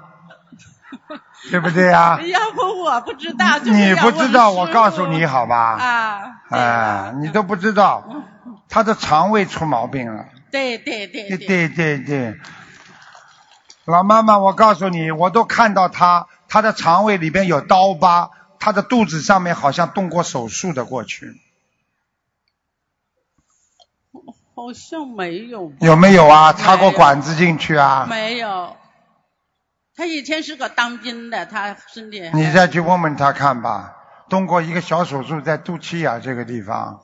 [1.50, 5.76] 对不对呀、要不我不知道，就是你不知道，我告诉你好吧？
[5.78, 8.04] 啊，哎，你都不知道，
[8.68, 10.24] 他的肠胃出毛病了。
[10.50, 12.36] 对对对对对对对，
[13.84, 21.40] 老妈妈，我告诉你，我都看到他，他的肠胃里边有刀疤，他的肚子上面好像动过手术的过去，
[24.56, 25.70] 好像没有。
[25.80, 26.54] 有没有啊？
[26.54, 28.06] 插过管子进去啊？
[28.08, 28.74] 没有。
[29.94, 32.30] 他以前是个当兵的，他身体。
[32.32, 33.96] 你再去问问他看吧，
[34.30, 37.02] 动过一个小手术在肚脐眼这个地方，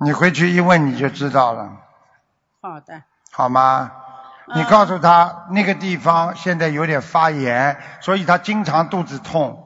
[0.00, 1.80] 你回去一问你就知道了，
[2.60, 3.02] 好的。
[3.32, 3.90] 好吗？
[4.54, 9.64] 你告诉他那个地方现在有点发炎，所以他经常肚子痛，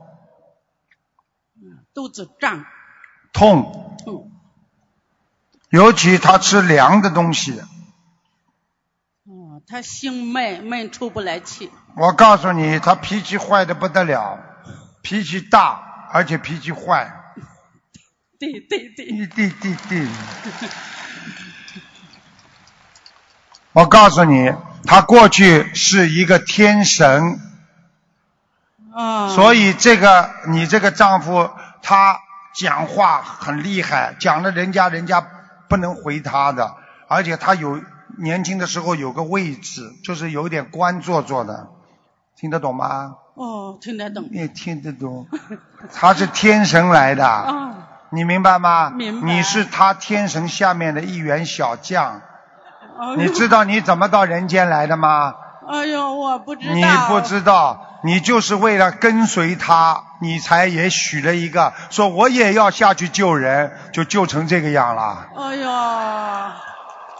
[1.93, 2.65] 肚子胀。
[3.35, 4.40] 痛，嗯。
[5.71, 7.61] 尤其他吃凉的东西。
[9.25, 11.71] 哦，他心闷闷出不来气。
[11.97, 14.39] 我告诉你，他脾气坏的不得了，
[15.03, 17.13] 脾气大，而且脾气坏。
[18.39, 19.27] 对 对对。
[19.27, 20.07] 对对对。
[23.73, 24.53] 我告诉你，
[24.85, 27.39] 他过去是一个天神，
[28.93, 29.29] 啊。
[29.29, 31.49] 所以这个你这个丈夫
[31.83, 32.19] 他
[32.57, 35.25] 讲话很厉害，讲了人家人家
[35.71, 36.75] 不能回他的，
[37.09, 37.81] 而且他有
[38.19, 41.69] 年轻的时候有个位置，就是有点官做做的，
[42.37, 43.15] 听得懂吗？
[43.35, 44.29] 哦，听得懂。
[44.33, 45.29] 也听得懂，
[45.95, 47.77] 他是天神来的，啊。
[48.13, 48.91] 你明白吗？
[48.91, 52.21] 明白你是他天神下面的一员小将，
[53.17, 55.35] 你知道你怎么到人间来的吗？
[55.71, 56.75] 哎呦，我不知道。
[56.75, 65.29] 你不知道，你就是为了跟随他，你才也许了一个，说我也要下去救人，就救成这个样了。
[65.37, 65.71] 哎呦，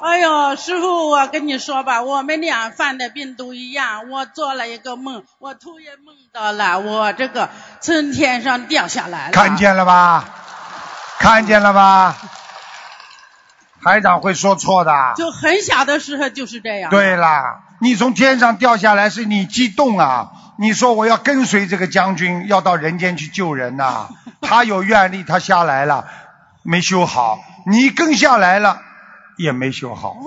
[0.01, 4.11] 哎呦，师傅，我跟你说吧，我们俩犯的病都一样。
[4.11, 9.33] 我做了一个梦，我突然梦到了我这个从天上掉下来了。
[9.33, 10.25] 看见了吧？
[11.19, 12.17] 看见了吧？
[13.85, 15.13] 台长会说错的。
[15.17, 16.91] 就很小的时候就是这样。
[16.91, 20.31] 对啦，你从天上掉下来是你激动啊！
[20.59, 24.09] 你说我要跟随这个将军，要到人间去救人呐、
[24.43, 26.05] 他有愿力，他下来了，
[26.63, 28.83] 没修好；你跟下来了，
[29.37, 30.17] 也没修好。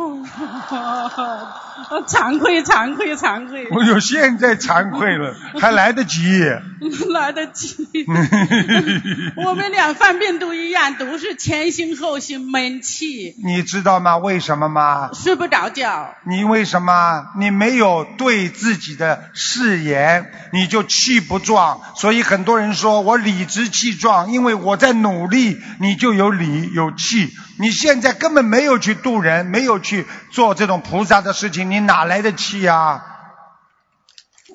[2.07, 3.67] 惭愧，惭愧，惭愧。
[3.69, 6.43] 我有现在惭愧了，还来得及。
[7.13, 7.87] 来得及。
[9.37, 14.17] 我们俩犯病都一样，都是前心后心闷气，你知道吗？
[14.17, 15.09] 为什么吗？
[15.13, 16.13] 睡不着觉。
[16.25, 17.27] 你为什么？
[17.37, 21.81] 你没有对自己的誓言，你就气不壮。
[21.95, 27.33] 所以很多人说我理直气壮，因为我在努力，你就有理有气。
[27.59, 33.01] 你现在根本没有去渡人，没有去做这种菩萨的事情，你哪来的气啊？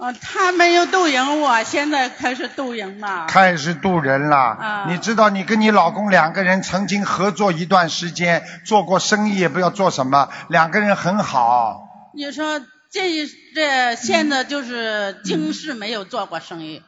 [0.00, 3.26] 呃，他没有渡人，我现在开始渡人了。
[3.28, 4.36] 开始渡人了。
[4.36, 11.82] 啊你知道，你跟你老公两个人曾经合作一段时间，做过生意，也不知道做什么，两个人很好。
[12.14, 12.60] 你说
[12.92, 16.84] 这一这现在就是今世没有做过生意，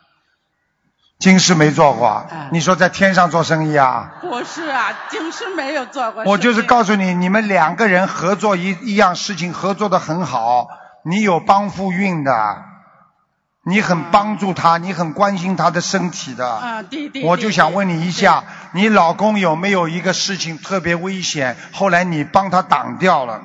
[1.19, 4.19] 今世没做过，哎你说在天上做生意啊？
[4.21, 6.29] 不是啊，今世没有做过生意。
[6.31, 10.69] 我就是告诉你，你们两个人合作一一样事情，合作的很好，
[11.05, 12.70] 你有帮扶运的，
[13.63, 16.49] 你很帮助他，你很关心他的身体的。
[16.51, 17.23] 啊，对对。
[17.25, 23.43] 我就想问你一下，你老公有没有一个事情特别危险，后来你帮他挡掉了，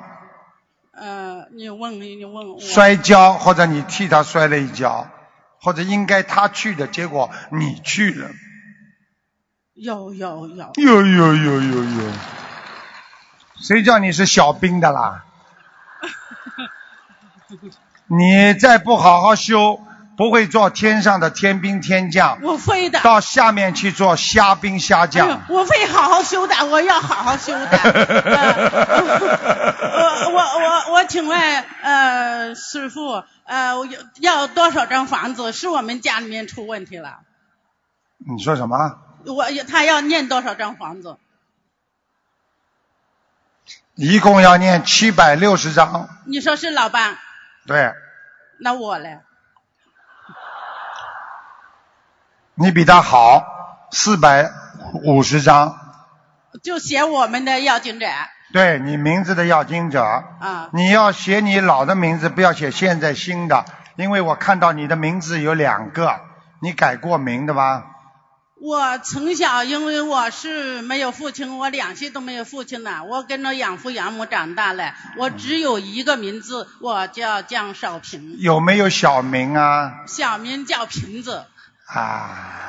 [0.94, 2.60] 呃，你问你问我。
[2.62, 5.08] 摔跤或者你替他摔了一跤，
[5.60, 8.30] 或者应该他去的，结果你去了，
[9.74, 10.72] 有有有。
[10.76, 12.12] 有有有有有，
[13.60, 15.26] 谁叫你是小兵的啦？
[18.08, 19.82] 你再不好好修，
[20.18, 23.02] 不会做天上的天兵天将，我会的。
[23.02, 25.30] 到下面去做虾兵虾将。
[25.30, 27.68] 哎我会好好修的，我要好好修的。
[29.96, 35.52] 呃我我我我请问呃师傅呃我要要多少张房子？
[35.52, 37.20] 是我们家里面出问题了？
[38.18, 39.00] 你说什么？
[39.26, 41.18] 我他要念多少张房子？
[43.96, 47.18] 一共要念七百六十张，你说是老伴，
[47.66, 47.94] 对
[48.60, 49.20] 那我嘞？
[52.58, 53.44] 你比他好，
[53.92, 54.50] 四百
[55.04, 55.78] 五十张，
[56.64, 58.08] 就写我们的要经者
[58.54, 60.70] 对你名字的要经者，啊。
[60.72, 63.66] 你要写你老的名字，不要写现在新的，
[63.98, 66.22] 因为我看到你的名字有两个，
[66.62, 67.88] 你改过名的吧？
[68.62, 80.06] 我从小因为我是没有父亲，我两岁都没有父亲了，我跟着养父养母长大了，我只有一个名字，我叫江少平，有没有小名啊？
[80.08, 81.44] 小名叫瓶子。
[81.86, 82.62] 啊！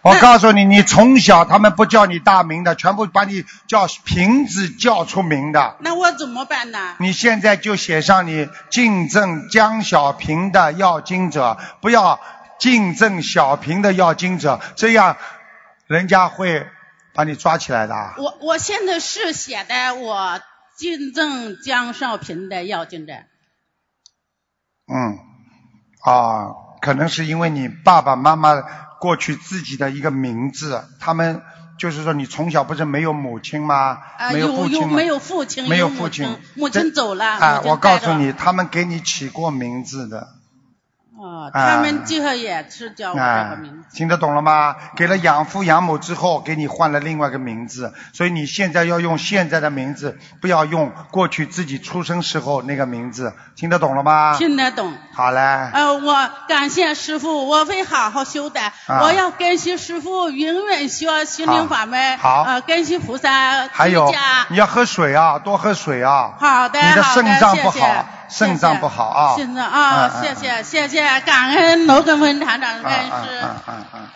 [0.00, 5.76] 我告诉你，你从小他们不叫你大名的，全部把你叫瓶子叫出名的。
[5.80, 6.94] 那我怎么办呢？
[6.98, 12.20] 你现在就写上你敬赠江小平的要经者，不要
[12.58, 15.16] 敬赠小平的要经者，这样
[15.86, 16.66] 人家会
[17.12, 18.14] 把你抓起来的。
[18.18, 20.40] 我我现在是写的我
[20.76, 23.12] 敬赠江少平的要经者。
[24.86, 25.18] 嗯，
[26.00, 26.48] 啊，
[26.80, 28.62] 可能是因为你爸爸妈妈
[29.00, 31.42] 过去自己的一个名字，他们
[31.78, 33.98] 就是说你从小不是没有母亲吗？
[34.18, 34.96] 啊，没有父亲吗？
[34.96, 37.24] 没有父亲，没有母父亲，母亲走了。
[37.26, 40.28] 啊母，亲我告诉你，他们给你起过名字的。
[41.20, 44.76] 哦，啊他们最后也是叫我这啊个名字。，听得懂了吗？
[44.96, 54.36] 给了养父养母之后，给你换了另外一个名字，所以你现在要用现在的名字，不要用过去自己出生时候那个名字，听得懂了吗？
[54.38, 54.94] 听得懂。
[55.12, 55.40] 好嘞，
[55.72, 58.60] 呃，我感谢师傅，我会好好修的。
[58.60, 62.16] 啊我要跟随师傅，永远学心灵法门。
[62.18, 64.14] 好呃，跟随菩萨还有
[64.50, 66.34] 你要喝水啊，多喝水啊。
[66.38, 69.36] 好的，你的肾脏不谢谢好，肾脏不好啊。
[69.36, 73.40] 肾脏啊，谢谢谢谢，感恩罗根文厂长恩师。
[73.42, 74.08] 嗯嗯嗯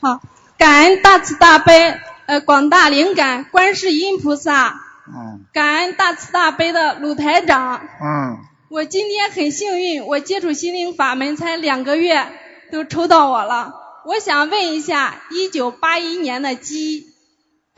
[0.00, 0.20] 好，
[0.56, 7.80] 感恩大慈大悲呃广大灵感观世音菩萨，嗯感恩大慈大悲的鲁台长。
[8.00, 8.38] 嗯
[8.70, 12.26] 我今天很幸运，我接触心灵法门才两个月，
[12.70, 13.72] 都抽到我了。
[14.04, 17.07] 我想问一下，一九八一年的鸡，嗯，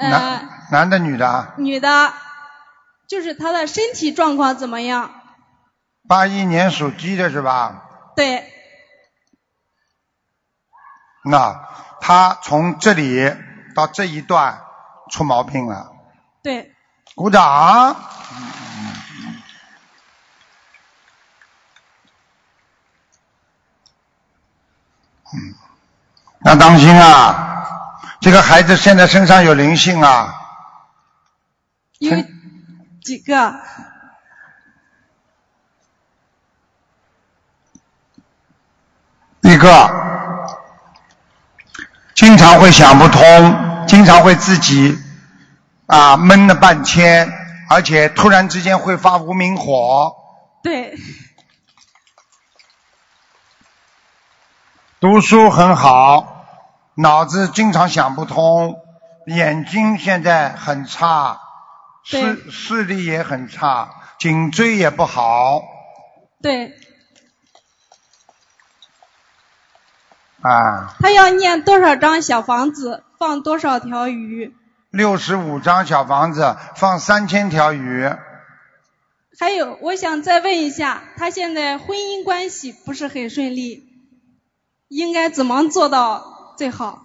[0.01, 1.55] 呃，男男的女的啊？
[1.59, 2.13] 女的，
[3.07, 5.11] 就是她的身体状况怎么样？
[6.09, 7.85] 八一年属鸡的是吧？
[8.17, 8.51] 对，
[11.25, 11.69] 那
[12.01, 13.31] 他从这里
[13.75, 14.63] 到这一段
[15.11, 15.93] 出毛病了，
[16.43, 16.75] 对，
[17.15, 17.95] 鼓掌。
[25.33, 25.55] 嗯，
[26.39, 27.60] 那当心啊！
[28.21, 30.35] 这个孩子现在身上有灵性啊，
[31.99, 32.11] 有
[33.03, 33.55] 几个？
[39.41, 39.91] 一个
[42.15, 44.99] 经常会想不通，经常会自己
[45.87, 47.33] 啊闷了半天，
[47.71, 50.15] 而且突然之间会发无名火。
[50.63, 50.95] 对，
[55.01, 56.40] 读书很好，
[57.01, 58.79] 脑子经常想不通，
[59.25, 61.41] 眼睛现在很差，
[62.05, 65.63] 视视力也很差，颈椎也不好
[66.43, 66.75] 对，
[70.43, 70.95] 啊。
[71.01, 74.55] 他要念多少张小房子，放多少条鱼？
[74.91, 78.11] 六十五张小房子放三千条鱼，
[79.39, 83.89] 还有，我想再问一下，他现在婚姻关系不是很顺利，
[84.89, 87.03] 应该怎么做到最好？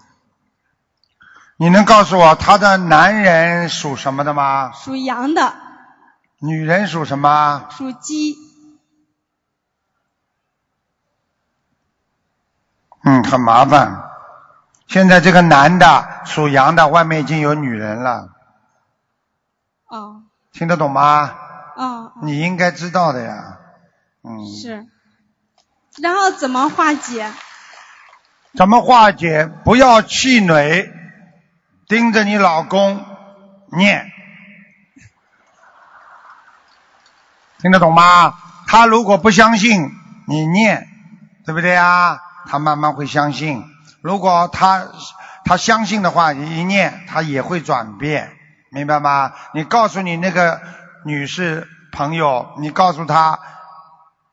[1.55, 4.73] 你能告诉我他的男人属什么的吗？
[4.73, 5.53] 属羊的，
[6.39, 7.69] 女人属什么？
[7.71, 8.35] 属鸡，
[13.05, 14.03] 嗯，很麻烦。
[14.87, 18.33] 现在这个男的属羊的，外面已经有女人了，
[19.85, 21.33] 哦，听得懂吗？
[21.77, 23.57] 哦，你应该知道的呀。
[24.21, 24.85] 嗯，是。
[26.01, 27.31] 然后怎么化解？
[28.55, 29.45] 怎么化解？
[29.45, 30.89] 不要气馁，
[31.87, 33.05] 盯着你老公
[33.71, 34.05] 念，
[37.59, 38.33] 听得懂吗？
[38.67, 39.91] 他如果不相信
[40.27, 40.87] 你念，
[41.45, 42.19] 对不对啊？
[42.47, 43.63] 他慢慢会相信。
[44.01, 44.87] 如果他
[45.43, 48.31] 他相信的话，你一念他也会转变，
[48.71, 49.33] 明白吗？
[49.53, 50.61] 你告诉你那个
[51.03, 53.39] 女士朋友，你告诉她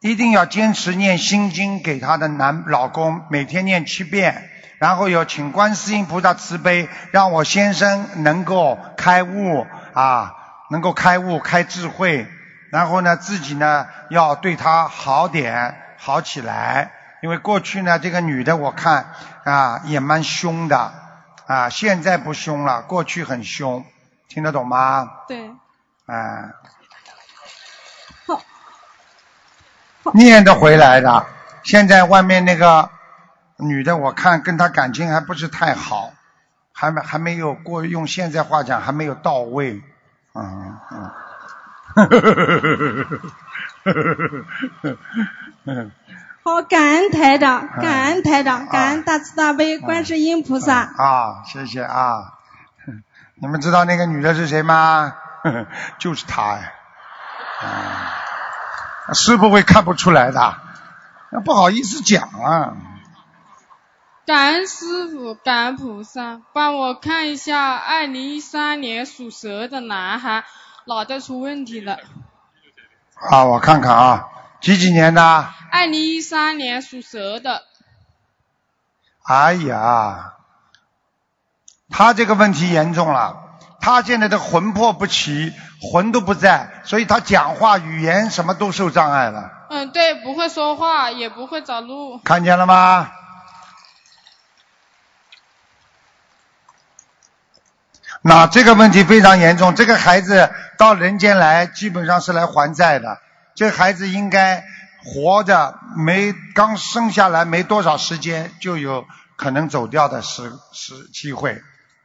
[0.03, 10.35] 一定要坚持念心经给她的男老公，每天念七遍，然后有请观世音菩萨慈悲，让我先生能够开悟啊，
[10.71, 12.27] 能够开悟开智慧，
[12.73, 16.91] 然后呢自己呢要对她好点，好起来。
[17.23, 19.13] 因为过去呢，这个女的我看
[19.45, 20.93] 啊也蛮凶的
[21.47, 23.85] 啊，现在不凶了，过去很凶，
[24.29, 25.09] 听得懂吗？
[25.29, 25.49] 对，
[26.07, 26.51] 啊，
[30.15, 31.27] 念得回来的。
[31.63, 32.91] 现在外面那个
[33.57, 36.13] 女的，我看跟她感情还不是太好，
[36.73, 39.83] 还没还没有过用现在话讲还没有到位，
[40.35, 41.11] 嗯嗯。
[46.45, 50.91] 好，感恩台长，嗯感恩台长，感恩大慈大悲观世音菩萨。
[50.97, 52.33] 啊，谢谢啊！
[53.37, 55.15] 你们知道那个女的是谁吗？
[55.99, 56.73] 就是她哎，
[57.61, 58.22] 啊，
[59.13, 60.57] 师傅会看不出来的，
[61.31, 62.77] 那不好意思讲啊。
[64.25, 70.45] 感恩师傅，感恩菩萨，帮我看一下二零一三年属蛇的男孩，
[70.87, 71.99] 脑袋出问题了。
[73.15, 74.29] 啊，我看看啊，
[74.61, 75.49] 几几年的？
[75.73, 77.65] 二零一三年属蛇的，
[79.25, 80.35] 哎呀，
[81.91, 83.52] 他这个问题严重了，
[83.83, 92.19] 他现在的魂魄不齐，魂都不在，所以他讲话语言什么都受障碍了，嗯，对，不会说话，也不会找路。
[92.19, 93.11] 看见了吗？
[98.23, 103.19] 那这个问题非常严重，这个孩子到人间来基本上是来还债的，
[103.57, 104.63] 这个孩子应该
[105.05, 109.05] 活着没刚生下来没多少时间就有
[109.35, 111.61] 可能走掉的时时机会。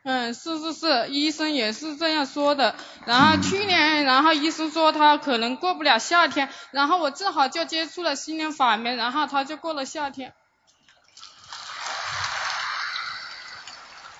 [0.09, 2.75] 嗯，是是是，医生也是这样说的。
[3.03, 10.33] 然后去年，然后医生说他可能过不了夏天，然后我正好就接触了心灵法门，然后他就过了夏天。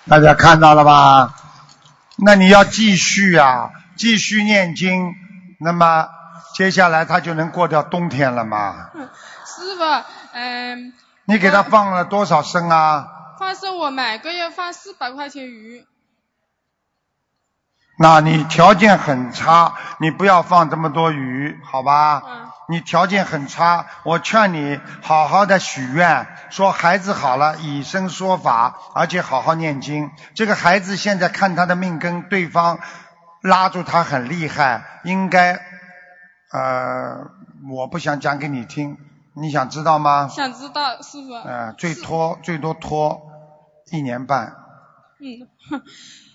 [0.06, 1.34] 大家看到了吧？
[2.18, 5.14] 那你要继续啊，继续念经，
[5.58, 6.06] 那么
[6.54, 8.90] 接下来他就能过掉冬天了嘛？
[8.92, 10.92] 师傅，嗯，
[11.24, 13.14] 你给他放了多少声啊？
[13.38, 15.86] 放生我每个月放四百块钱鱼。
[17.96, 22.22] 那你条件很差，你不要放这么多鱼，好吧？
[22.26, 22.50] 嗯。
[22.70, 30.10] 你条件很差，我劝你好好的许愿，说孩子好了，以身说法，而且好好念经。
[30.34, 32.78] 这个孩子现在看他的命跟对方
[33.40, 35.54] 拉住他很厉害，应该
[36.52, 37.30] 呃，
[37.70, 38.98] 我不想讲给你听，
[39.40, 40.28] 你想知道吗？
[40.28, 41.32] 想知道师傅？
[41.34, 43.22] 嗯，最拖最多拖
[43.90, 44.56] 一年半，
[45.20, 45.48] 嗯，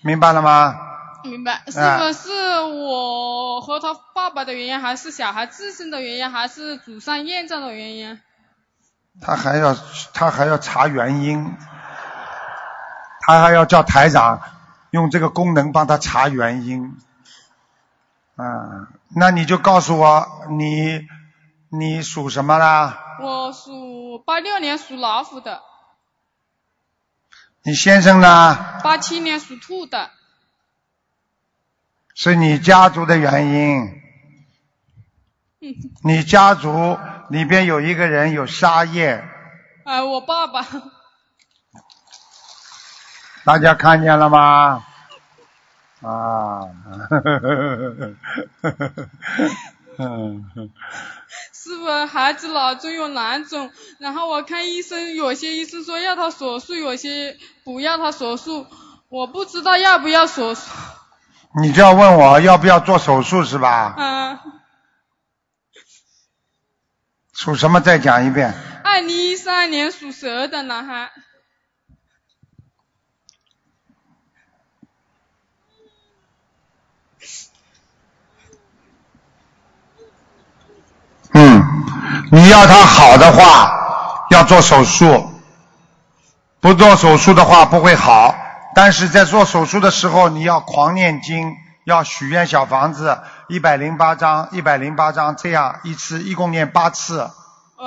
[0.02, 0.74] 明白了吗？
[1.24, 1.62] 明白。
[1.68, 8.20] 是啊不是我和他爸爸的原因，还是小孩自身的原因，还是祖上验证的原因？
[9.20, 9.74] 他还要
[10.12, 11.54] 他还要查原因，
[13.20, 14.40] 他还要叫台长
[14.90, 16.96] 用这个功能帮他查原因。
[18.36, 21.06] 嗯，那你就告诉我你
[21.78, 23.16] 你属什么啦？
[23.20, 25.62] 我属八六年属老虎的，
[27.62, 28.80] 你先生呢？
[28.82, 30.10] 八七年属兔的。
[32.14, 34.02] 是你家族的原因。
[35.60, 36.98] 嗯，你家族
[37.28, 39.24] 里边有一个人有杀业，
[39.84, 40.64] 哎，我爸爸。
[43.44, 44.84] 大家看见了吗？
[46.02, 46.68] 啊，
[49.98, 50.44] 嗯，
[51.52, 53.70] 是不是孩子脑中有囊肿？
[53.98, 58.66] 然后我看医生，有些医生说要他手术，有些不要他手术，
[59.08, 60.62] 我不知道要不要手术。
[61.62, 63.94] 你就要问我要不要做手术是吧？
[63.96, 64.38] 嗯，
[67.32, 67.80] 属什么？
[67.80, 68.54] 再讲一遍。
[68.82, 71.10] 二零一三年属蛇的男孩。
[81.34, 81.62] 嗯，
[82.30, 85.30] 你要他好的话，要做手术；
[86.60, 88.34] 不做手术的话不会好。
[88.74, 91.54] 但是在做手术的时候，你要狂念经，
[91.84, 93.18] 要许愿小房子
[93.48, 97.30] 一百零八张，一百零八张，这样一次一共念八次，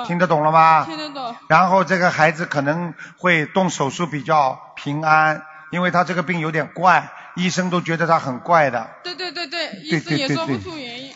[0.06, 0.84] 听得懂了吗？
[0.84, 1.34] 听得懂。
[1.48, 11.12] 然后这个孩子可能会动手术比较平安，因为他这个病有点怪，医生都觉得他很怪的，对对对对，医对对对生也说不对出原因。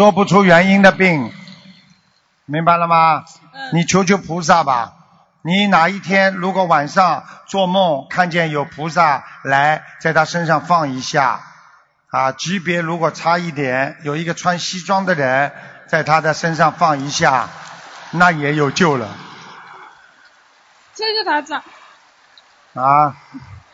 [0.00, 1.30] 说不出原因的病，
[2.46, 3.22] 明白了吗？
[3.74, 4.94] 你求求菩萨吧。
[5.42, 11.42] 你哪一天如果晚上做梦看见有菩萨来在他身上放一下，
[12.08, 15.52] 啊，级别如果差一点，有一个穿西装的人
[15.86, 17.50] 在他的身上放一下，
[18.12, 19.06] 那也有救了
[20.94, 21.62] 谢谢台长。
[22.72, 23.14] 啊。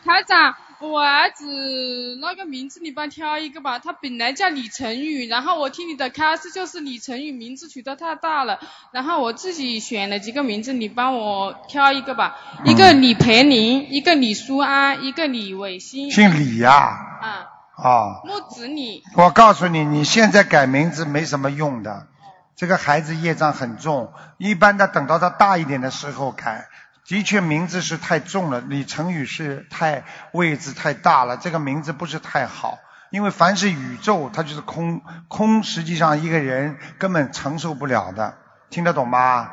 [0.03, 8.59] 台长，我儿子那个名字你帮挑一个吧，他本来叫李晨宇，然后我听你的开始就是李晨宇名字取得太大了，
[8.91, 16.11] 然后我自己选了几个名字，你帮我挑一个吧，一个李培林，一个李淑安，一个李伟新。
[16.11, 18.21] 姓李呀、啊，啊。
[18.23, 19.01] 木子李。
[19.15, 22.05] 我告诉你，你现在改名字没什么用的，
[22.55, 26.67] 这个孩子业障很重，一般的等到他大一点的时候改。
[27.07, 30.03] 的确，名字是太重了，李成宇是太
[30.33, 32.77] 位置太大了，这个名字不是太好。
[33.09, 38.37] 因为凡是宇宙，它就是空，空实际上一个人根本承受不了的，
[38.69, 39.49] 听得懂吗？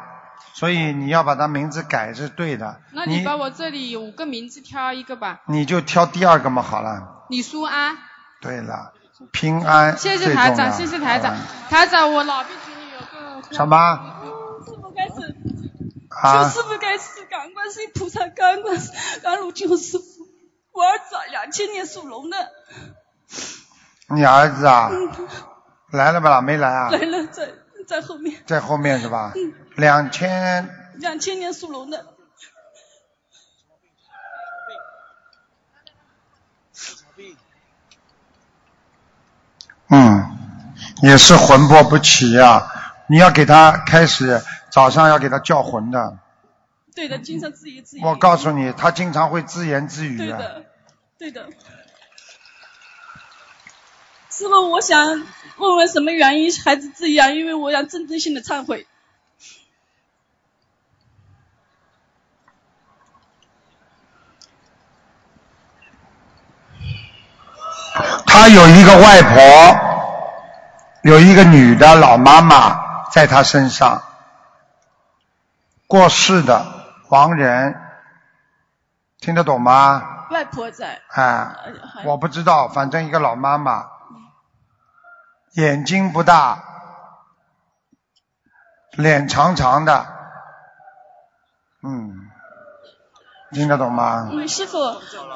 [0.52, 2.80] 所以你要把他名字改是对的。
[2.92, 7.24] 那你把我这里有五个名字挑一个吧，你就挑第二个嘛，好了。
[7.28, 7.96] 李淑安。
[8.40, 8.92] 对了，
[9.30, 11.36] 平安谢谢台长，谢谢台长。
[11.70, 14.13] 台长，我老病群里有个什么？
[16.24, 20.04] 师傅开始，啊求师傅开始，感恩观世音菩萨，感恩观世感恩卢俊宏师傅。
[20.72, 22.50] 我儿子啊，两千年属龙的，
[24.08, 25.28] 你儿子啊，嗯，
[25.92, 26.40] 来了不啦？
[26.40, 26.90] 没来啊？
[26.90, 27.48] 来了，在
[27.86, 29.32] 在后面，在后面是吧？
[29.36, 32.06] 嗯，两千两千年属龙的，
[39.90, 40.36] 嗯，
[41.02, 42.72] 也是魂魄不齐呀、
[43.06, 44.42] 你要给他开始
[44.74, 46.18] 早上要给他叫魂的。
[46.96, 48.00] 对的，经常自言自语。
[48.02, 50.24] 我告诉你，他经常会自言自语的。
[50.26, 50.64] 对的，
[51.16, 51.46] 对的。
[54.30, 55.06] 师傅，我想
[55.58, 57.36] 问问什么原因孩子这样？
[57.36, 58.88] 因为我想真正性的忏悔。
[68.26, 69.40] 他有一个外婆，
[71.04, 74.02] 有一个女的老妈妈在他身上，
[75.94, 76.66] 过世的
[77.08, 77.80] 亡人，
[79.20, 80.26] 听得懂吗？
[80.28, 81.00] 外婆在。
[81.10, 81.56] 啊
[82.04, 83.90] 我不知道，反正一个老妈妈，
[85.52, 86.64] 眼睛不大，
[88.90, 90.04] 脸长长的，
[91.84, 92.28] 嗯，
[93.54, 94.28] 听得懂吗？
[94.32, 94.76] 嗯，师傅，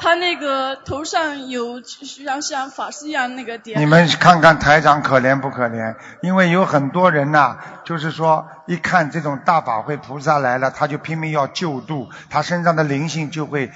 [0.00, 3.80] 他那个头上有像像法师一样那个点。
[3.80, 5.94] 你们看看台长可怜不可怜？
[6.20, 13.70] 因为有很多人呐、就是说一看这种大法会菩萨来了，他就拼命要救度，他身上的灵性就会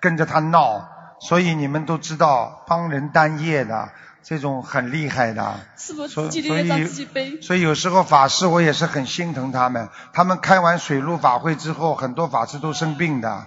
[0.00, 0.88] 跟着他闹，
[1.20, 3.88] 所以你们都知道帮人担业的
[4.22, 5.54] 这种很厉害的。
[5.76, 7.40] 师傅所自己业障自己背。
[7.40, 13.46] 所以有时候法师我也是很心疼他们，他们开完水陆法会之后，很多法师都生病的，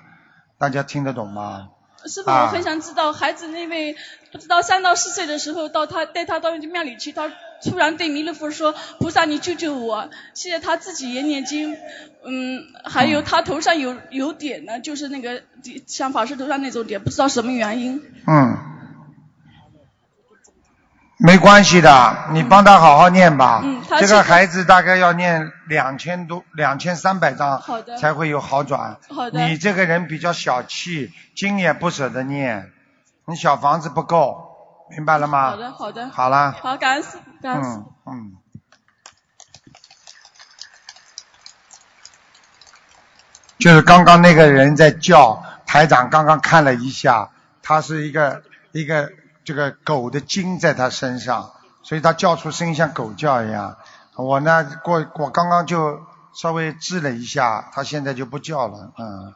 [0.61, 1.69] 大家听得懂吗？
[2.05, 3.95] 师傅，我啊很想知道孩子那位
[4.31, 7.31] 不知道三到四岁的时候，到他带他到庙里去，他
[7.63, 11.75] 突然对弥勒佛说：“菩萨，你救救我！”现在他自己也念经，
[12.23, 15.41] 嗯，还有他头上有有点呢，就是那个
[15.87, 17.99] 像法师头上那种点，不知道什么原因。
[18.27, 18.57] 嗯，
[21.23, 23.61] 没关系的，你帮他好好念吧。
[23.63, 28.97] 嗯他这个孩子大概要念两千多、两千三百章好的才会有好转。
[29.09, 32.71] 好的你这个人比较小气，经也不舍得念，
[33.25, 35.51] 你小房子不够，明白了吗？
[35.51, 36.09] 好的，好的。
[36.09, 36.53] 好了。
[36.53, 37.93] 好，感恩师傅，感恩师傅。
[38.07, 38.37] 嗯嗯。
[43.59, 47.29] 就是刚刚那个人在叫，台长刚刚看了一下，
[47.61, 48.41] 他是一个
[48.71, 49.11] 一个
[49.43, 51.51] 这个狗的精在他身上，
[51.83, 53.77] 所以他叫出声音像狗叫一样。
[54.15, 56.01] 我呢，过我刚刚就
[56.33, 59.33] 稍微治了一下，他现在就不叫了，嗯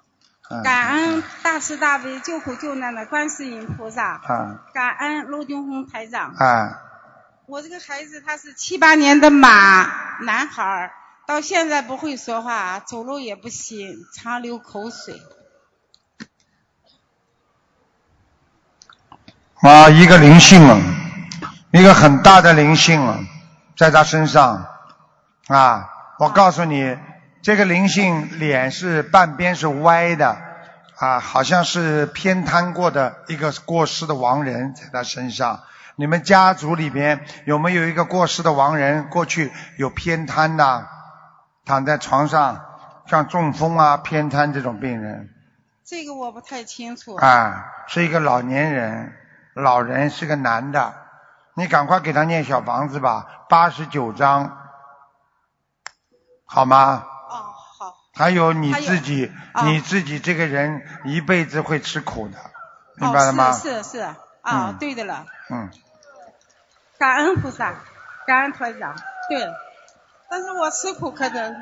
[0.52, 6.34] 嗯感恩大慈大悲救苦救难的观世音菩萨，嗯感恩陆军红台长。
[6.38, 6.82] 啊
[7.48, 10.92] 我这个孩子他是七八年的马男孩，
[11.28, 15.22] 到现在不会说话，走路也不行，常流口水。
[19.68, 20.80] 啊，一个灵性啊，
[21.72, 23.18] 一个很大的灵性啊，
[23.76, 24.68] 在他身上
[25.48, 25.90] 啊！
[26.20, 26.96] 我告诉你，
[27.42, 30.38] 这个灵性脸是半边是歪的
[30.98, 35.62] 啊，好像是偏瘫过的一个过世的亡人在他身上。
[35.96, 40.86] 你们家族里边有没有一个过世的亡人，过去有偏瘫的，
[41.66, 42.64] 躺在床上，
[43.08, 45.30] 像中风啊、偏瘫这种病人？
[45.84, 47.16] 这个我不太清楚。
[47.16, 49.12] 啊，是一个老年人，
[49.56, 50.94] 老人是个男的，
[51.54, 54.58] 你赶快给他念小房子吧，八十九章，
[56.46, 57.06] 好吗？
[57.30, 57.32] 哦，
[57.80, 57.96] 好。
[58.14, 62.38] 还有你自己，啊你自己这个人一辈子会吃苦的，
[62.98, 63.52] 明白了哦，吗？
[63.54, 65.72] 是是是，啊，嗯对的了，嗯，
[67.00, 67.76] 感恩菩萨，
[68.28, 68.94] 感恩团长。
[69.30, 69.48] 对，
[70.30, 71.56] 但是我吃苦可能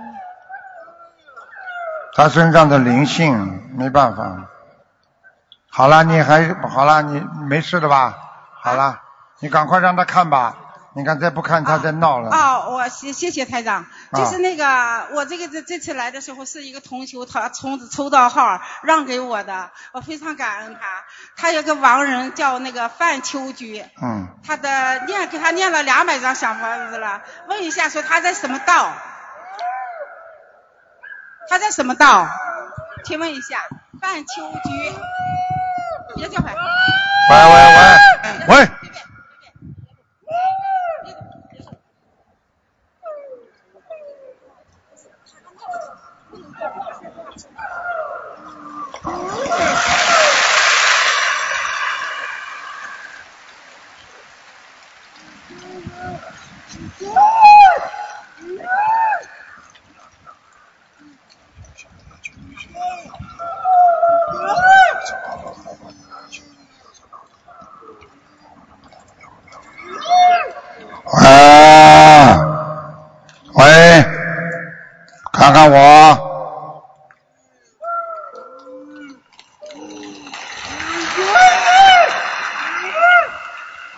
[2.16, 4.50] 他身上的灵性没办法。
[5.76, 7.20] 好了，你还好了，你
[7.50, 8.16] 没事的吧？
[8.62, 9.02] 好了，
[9.40, 10.58] 你赶快让他看吧。
[10.96, 12.30] 你看再不看他再闹了。
[12.30, 13.78] 哦，我谢谢谢台长，
[14.12, 20.82] 啊就是那个我这个这这次来的时候是一个同修，他从抽到号让给我的，我非常感恩他。
[21.36, 28.92] 他有个亡人叫那个范秋菊，嗯，他的念给他念了两百张小房子了，问一下说他在什么道？
[31.50, 32.28] 他在什么道？
[33.04, 33.58] 请问一下，
[34.00, 34.92] 范秋菊，
[36.24, 36.56] 别叫唤。
[37.30, 37.54] 喂喂
[38.48, 38.58] 喂。
[38.58, 38.70] 喂，
[71.14, 72.38] 啊，
[73.54, 73.64] 喂，
[75.32, 75.78] 看看我，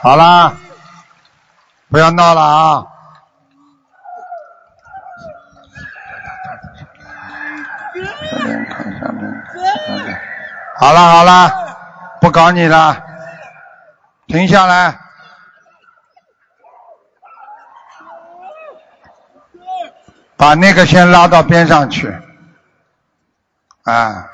[0.06, 0.54] 好啦，
[1.90, 2.86] 不要闹了啊！
[10.78, 11.78] 好了好了，
[12.22, 13.04] 不搞你了，
[14.28, 14.96] 停下来。
[20.38, 22.16] 把那个先拉到边上去，
[23.86, 24.30] 啊，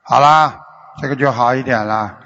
[0.00, 0.60] 好啦，
[1.02, 2.20] 这个就好一点了。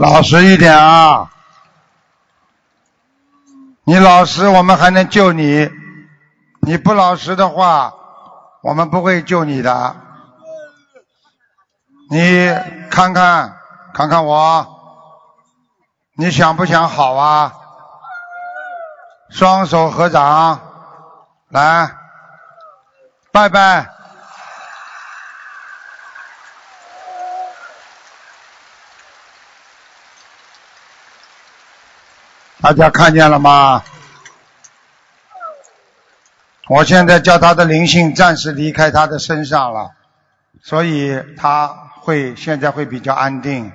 [0.00, 1.30] 老实一点啊！
[3.84, 5.68] 你老实，我们还能救你；
[6.62, 7.92] 你不老实的话，
[8.62, 9.94] 我们不会救你的。
[12.08, 12.48] 你
[12.90, 13.58] 看看，
[13.92, 14.66] 看看我。
[16.16, 17.52] 你想不想好啊？
[19.28, 20.62] 双手合掌，
[21.50, 21.94] 来，
[23.30, 23.99] 拜拜。
[32.62, 33.82] 大家看见了吗？
[36.68, 39.92] 我现在叫他的灵性暂时离开他的身上了，
[40.62, 41.68] 所以他
[42.02, 43.72] 会现在会比较安定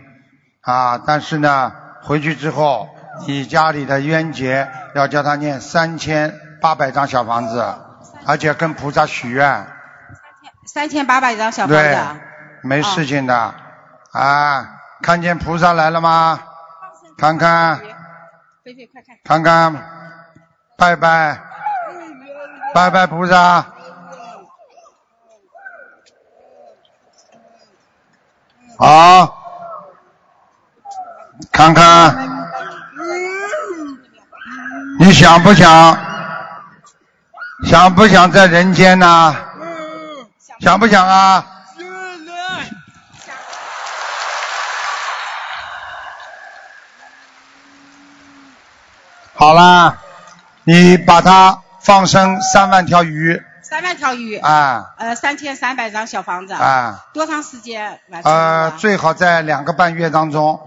[0.61, 0.99] 啊。
[0.99, 1.73] 但是呢，
[2.03, 2.87] 回去之后，
[3.25, 7.75] 你家里的冤结要叫他念三千八百张小房子，
[8.27, 9.65] 而且跟菩萨许愿，
[10.67, 11.99] 三千八百张小房对子。，
[12.61, 13.55] 没事情的
[14.11, 14.69] 啊。
[15.01, 16.39] 看见菩萨来了吗？
[17.17, 17.81] 看看，
[18.65, 19.15] 菲菲快看。
[19.23, 19.73] 看看，
[20.75, 21.39] 拜拜，
[22.73, 23.63] 拜拜菩萨。
[28.79, 29.37] 好，
[31.51, 32.49] 看看，
[34.99, 35.95] 你想不想？
[37.65, 39.35] 想不想在人间呢？
[40.59, 41.54] 想不想啊？
[49.37, 49.97] 好啦，
[50.63, 54.37] 你把它放生三万条鱼三万条鱼。
[54.37, 56.53] 啊呃，三千三百张小房子。
[56.53, 58.31] 啊，多长时间完成？
[58.31, 60.59] 呃，最好在两个半月当中。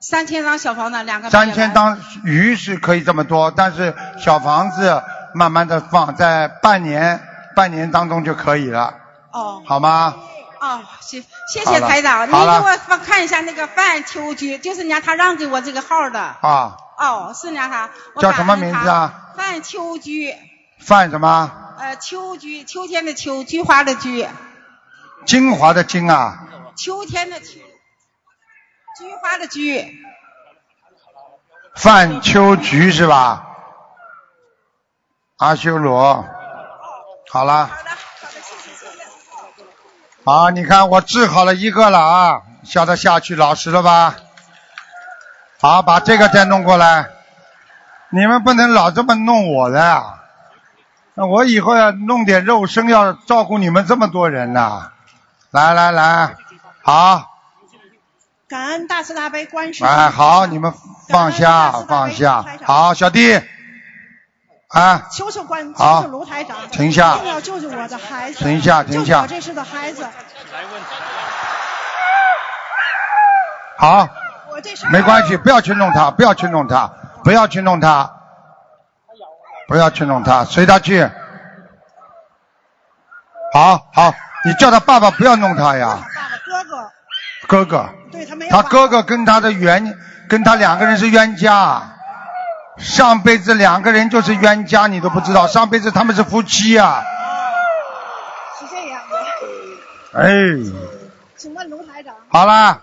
[0.00, 5.02] 三千张小房子，两个半三月完千张鱼是可以这么多，但是小房子
[5.34, 7.20] 慢慢的放，在半年
[7.56, 8.94] 半年当中就可以了，
[9.32, 10.14] 哦好吗？
[10.60, 16.20] 哦，谢谢好了谢台长，你给好了我放看一下那个范秋菊，就是人家他让给我这个号的。
[16.20, 17.90] 啊，哦，是人家他。
[18.14, 19.32] 我叫什么名字啊？
[19.36, 20.34] 范秋菊，
[20.80, 21.50] 范什么？
[21.78, 24.28] 呃，秋菊，秋天的秋，菊花的菊，
[25.26, 27.58] 精华的精啊，秋天的秋，
[28.98, 30.00] 菊花的菊。
[31.74, 33.46] 范秋菊是吧？
[35.38, 36.24] 阿修罗，
[37.28, 37.68] 好了。
[40.24, 44.14] 好，你看我治好了一个了啊，叫他下去老实了吧？
[45.64, 47.08] 好，把这个再弄过来。
[48.10, 50.20] 你们不能老这么弄我的呀！
[51.14, 54.92] 那我以后要弄点肉身，要照顾你们这么多人呐、
[55.50, 56.36] 来来来，
[56.82, 57.30] 好，
[58.46, 60.74] 感恩大慈大悲观世音哎，好，你们
[61.08, 63.40] 放下放下，好，小弟，
[64.68, 66.02] 啊，求求观，好。
[66.02, 67.16] 求求卢台长，停下。
[67.16, 69.22] 一定要救救我的孩子，停下停下。
[69.22, 70.06] 救救我这是的孩子，
[73.78, 74.08] 好，
[74.90, 76.90] 没关系，不要去弄他，不要去弄他，
[77.22, 78.10] 不要去弄他，
[79.68, 81.08] 不要去弄他，随他去。
[83.52, 84.12] 好好，
[84.44, 85.98] 你叫他爸爸不要弄他呀，
[86.44, 86.90] 哥哥，
[87.46, 87.88] 哥哥。
[88.10, 89.96] 对他没他哥哥跟他的冤，
[90.28, 91.82] 跟他两个人是冤家，
[92.78, 97.02] 上辈子两个人就是冤家，你都不知道，上辈子他们是夫妻啊。
[98.58, 99.16] 是这样的。
[100.20, 100.28] 哎，
[101.36, 102.80] 请问卢台长，好啦，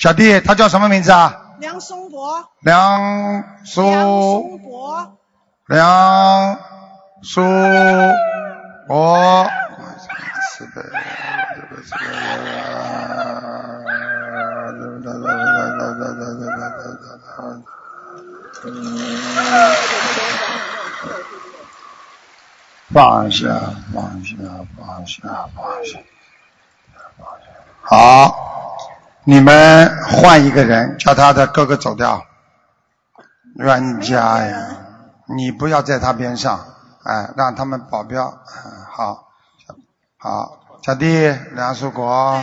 [0.00, 1.56] 小弟，他叫什么名字啊？
[1.58, 5.18] 梁松柏，梁苏松柏，
[5.66, 6.58] 梁
[7.22, 7.42] 苏
[8.86, 9.46] 国。
[22.90, 23.48] 放下，
[23.92, 24.34] 放下，
[24.78, 25.20] 放下，
[25.54, 26.00] 放下，
[27.18, 27.44] 放下。
[27.82, 28.49] 好，
[29.30, 32.24] 你们换一个人，叫他的哥哥走掉。
[33.54, 34.66] 冤家呀，
[35.28, 36.66] 你不要在他边上，
[37.04, 38.24] 哎，让他们保镖。
[38.24, 39.28] 嗯，好，
[40.18, 42.42] 好，小弟梁树国，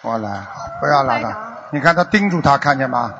[0.00, 0.46] 我来，
[0.80, 1.38] 不要拉他。
[1.72, 3.12] 你看他盯住他，看见吗？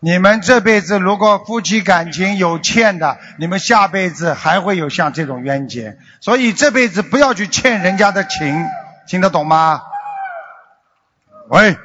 [0.00, 8.66] 你们这辈子如果夫妻感情有欠的，你们下辈子还会有像这种冤结，所以这辈子不要去欠人家的情，
[9.06, 9.80] 听得懂吗？
[11.50, 11.78] 喂，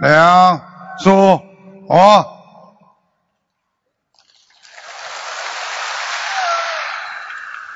[0.00, 0.60] 梁
[1.00, 1.40] 叔
[1.88, 2.32] 我。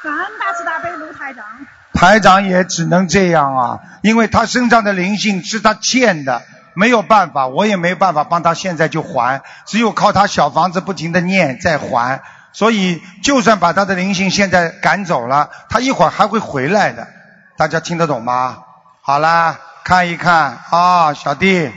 [0.05, 1.45] 感恩大慈大悲卢台长，
[1.93, 6.43] 台长也只能这样啊，因为他身上的灵性是他欠的，
[6.75, 12.23] 没有办法，我也没办法帮他现在就还，只有靠他小房子不停的念再还。
[12.53, 17.09] 所以，就算把他的灵性现在赶走了，他一会儿还会回来的。
[17.57, 18.59] 大家听得懂吗？
[19.03, 19.59] 好啦，
[19.91, 21.69] 看一看啊、小弟，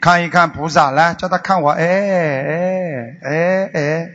[0.00, 4.08] 看一看菩萨，来叫他看我，哎哎哎哎，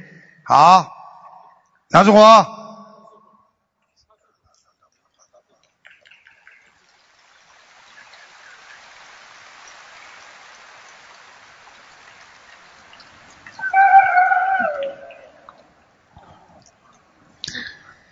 [0.44, 0.88] 好，
[1.90, 2.48] 梁志国。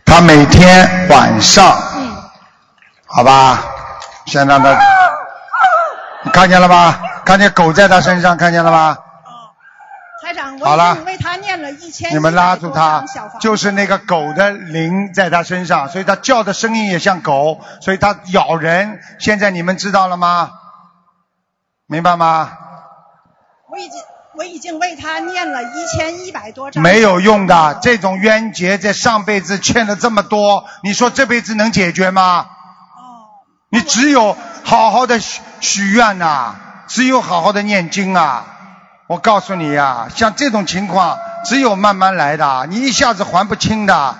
[0.06, 1.76] 他每天晚上，
[3.08, 3.60] 好吧，
[4.28, 4.80] 先让他，
[6.26, 7.00] 你看见了吧？
[7.24, 8.98] 看见狗在他身上，看见了吗？
[10.24, 13.04] 台长，好了我已经为他念了一千你们拉住他
[13.40, 19.00] 就是那个狗的灵在他身上，所以他叫的声音也像狗，所以他咬人。
[19.20, 20.50] 现在你们知道了吗？
[21.86, 22.58] 明白吗？
[23.70, 24.02] 我已经
[24.36, 26.82] 我已经为他念了一千一百多张。
[26.82, 32.40] 没有用的，这种冤结在上辈子欠了这么多，你说这辈子能解决吗？
[32.40, 32.50] 哦
[33.70, 34.38] 你只有
[34.68, 36.56] 好好的许许愿呐、
[36.88, 38.48] 只有好好的念经啊！
[39.08, 44.18] 我告诉你呀、像这种情况，只有慢慢来的，你一下子还不清的。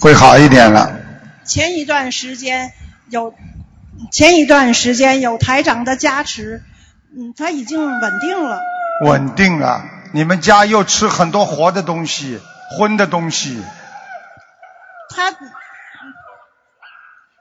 [0.00, 0.98] 会好一点了。
[1.44, 2.72] 前一段时间
[3.10, 3.34] 有，
[4.10, 6.62] 前一段时间有台长的加持，
[7.16, 8.60] 嗯，他已经稳定了。
[9.04, 9.82] 稳定了。
[10.12, 12.40] 你们家又吃很多活的东西、
[12.70, 13.64] 荤的东西，
[15.14, 15.32] 他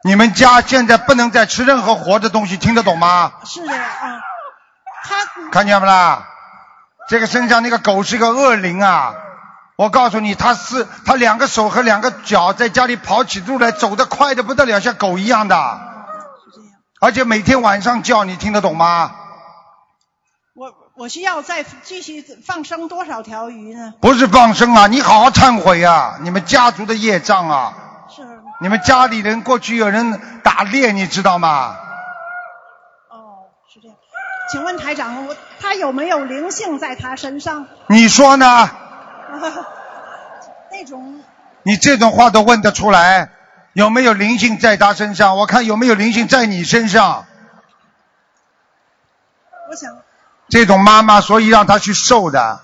[0.04, 3.34] 你们家现在不能再吃任何活的东西，听得懂吗？
[3.44, 4.22] 是的啊，
[5.04, 6.28] 他看见没啦？
[7.10, 9.16] 这个身上那个狗是个恶灵啊！
[9.76, 15.91] 我告诉你，它是它两个手和两个脚在家里跑起路来，走得快的不得了，像狗一样的。
[17.02, 19.16] 而且每天晚上叫，你听得懂吗？
[20.54, 23.96] 我我需要再继续放生多少条鱼呢？
[24.00, 26.20] 不是放生啊，你好好忏悔啊！
[26.22, 27.74] 你们家族的业障啊！
[28.16, 28.22] 是
[28.60, 31.76] 你们家里人过去有人打猎，你知道吗？
[33.10, 33.98] 哦，是这样
[34.52, 37.66] 请问台长，我他有没有灵性在他身上？
[37.88, 38.70] 你说呢？
[40.70, 41.24] 那种
[41.64, 43.32] 你这种话都问得出来？
[43.74, 45.38] 有没有灵性在他身上？
[45.38, 47.26] 我看有没有灵性在你身上？
[49.70, 49.98] 我想
[50.50, 52.62] 这种妈妈，所以让他去受的。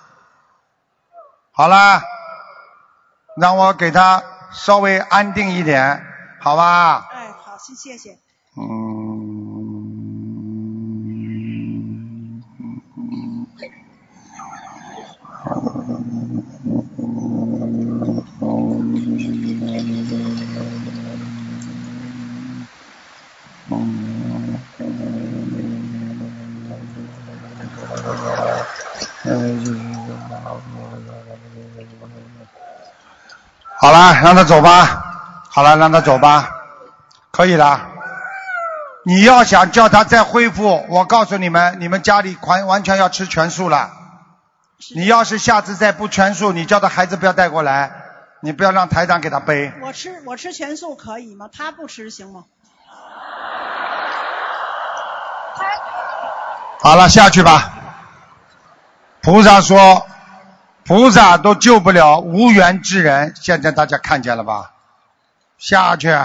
[1.51, 2.03] 好啦，
[3.37, 6.03] 让我给他稍微安定一点，
[6.41, 7.07] 好吧？
[7.11, 8.17] 哎，好，谢谢谢。
[33.79, 35.03] 好了，让他走吧。
[35.49, 36.49] 好了，让他走吧，
[37.31, 37.89] 可以了。
[39.03, 43.91] 你要想叫他再恢复，我告诉你们，你们家里完完全要吃全素了。
[44.95, 47.91] 你要是下次再不全素，你叫他孩子不要带过来，
[48.41, 49.71] 你不要让台长给他背。
[49.81, 51.49] 我吃我吃全素可以吗？
[51.51, 52.43] 他不吃行吗？
[56.81, 57.76] 好了，下去吧。
[59.27, 60.07] 菩萨说，
[60.85, 64.71] 菩萨都救不了无缘之人，现在大家看见了吧？
[65.57, 66.17] 下去。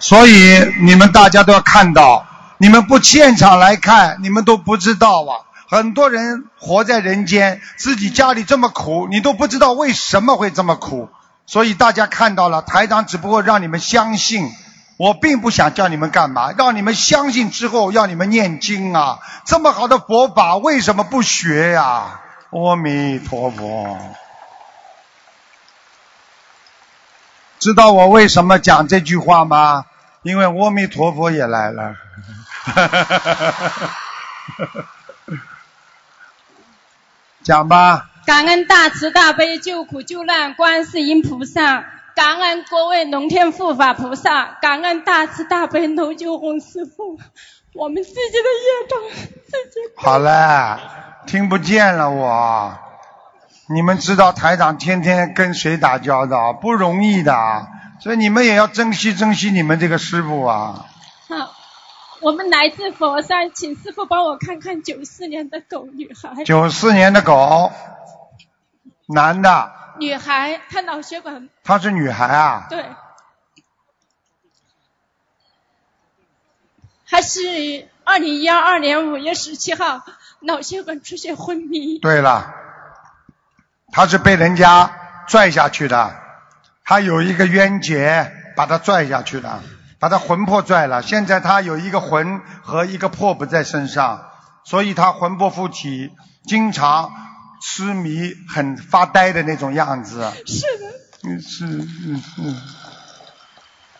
[0.00, 2.26] 所以你们大家都要看到，
[2.58, 5.46] 你们不现场来看，你们都不知道啊。
[5.70, 11.08] 很多人活在人间，自己家里这么苦，你都不知道为什么会这么苦。
[11.46, 14.50] 所以大家看到了，台长只不过让你们相信，
[14.96, 19.18] 我并不想叫你们干嘛，让你们相信之后要你们念经啊。
[19.44, 22.20] 这么好的佛法，为什么不学呀、
[22.50, 23.98] 阿弥陀佛。
[27.58, 29.86] 知道我为什么讲这句话吗？
[30.22, 31.96] 因为阿弥陀佛也来了。
[37.42, 41.84] 讲吧，感恩大慈大悲救苦救难观世音菩萨，
[42.14, 47.18] 感恩各位龙天护法菩萨，感恩大慈大悲卢九红师傅，
[47.74, 49.00] 我们自己的业障
[49.44, 50.78] 自己 好了，
[51.26, 52.74] 听不见了我。
[53.68, 57.66] 你们知道台长天天跟谁打交道，不容易的，
[58.00, 60.84] 所以你们也要珍惜珍惜你们这个师傅啊。
[61.28, 61.54] 好，
[62.20, 66.44] 我们来自佛山，请师傅帮我看看九四年的狗女孩。
[66.44, 67.72] 九四年的狗，
[69.06, 72.66] 男的，女孩，她脑血管她是女孩啊。
[72.68, 72.84] 对，
[77.08, 80.02] 她是二零一二年五月十七号
[80.40, 81.98] 脑血管出血昏迷。
[81.98, 82.52] 对了，
[83.92, 86.16] 她是被人家拽下去的，
[86.84, 89.62] 她有一个冤结，把她拽下去的，
[89.98, 91.02] 把她魂魄拽了。
[91.02, 94.30] 现在她有一个魂和一个魄不在身上，
[94.64, 96.10] 所以她魂魄附体，
[96.44, 97.12] 经常
[97.62, 100.30] 痴迷、很发呆的那种样子。
[100.46, 100.92] 是的。
[101.24, 102.60] 嗯，是，嗯嗯。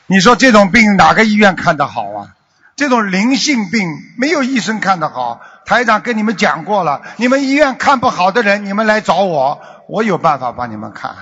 [0.08, 2.34] 你说这种病哪个医院看得好啊？
[2.74, 3.88] 这种灵性病
[4.18, 5.40] 没有医生看得好。
[5.64, 11.14] 台长跟你们讲过了，你们医院看不好的人，你们来找我，我有办法帮你们看。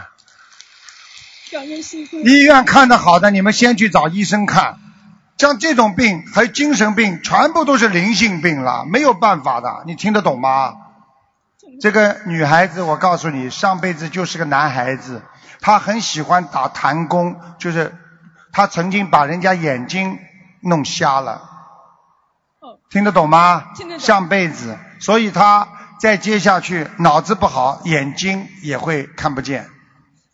[2.24, 4.76] 医院看得好的，你们先去找医生看。
[5.36, 10.72] 像这种病还有精神病，全部都是灵性病了，没有办法的，你听得懂吗？
[11.80, 15.22] 这个女孩子，我告诉你，上辈子就是个男孩子，
[15.60, 17.94] 她很喜欢打弹弓，就是
[18.52, 20.18] 她曾经把人家眼睛
[20.62, 21.48] 弄瞎了。
[22.90, 23.72] 听得懂吗？
[23.76, 25.68] 听得懂上辈子，所以她
[26.00, 29.66] 再接下去脑子不好，眼睛也会看不见。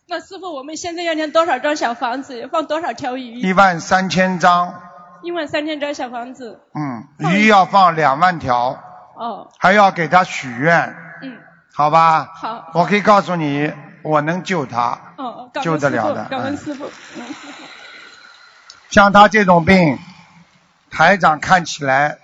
[0.09, 3.39] 那师傅，我们现在要念多少张小房子，放多少条鱼？
[3.41, 4.81] 一万三千张，
[5.21, 6.59] 一万三千张小房子。
[6.73, 8.79] 嗯，鱼要放两万条，
[9.15, 10.95] 哦，还要给他许愿，嗯，
[11.77, 12.31] 好吧？
[12.33, 12.71] 好。
[12.73, 13.71] 我可以告诉你，
[14.01, 16.85] 我能救他，哦，感恩救得了的感恩嗯师傅。
[16.85, 17.63] 嗯师傅
[18.89, 19.99] 像他这种病，
[20.89, 22.17] 台长看起来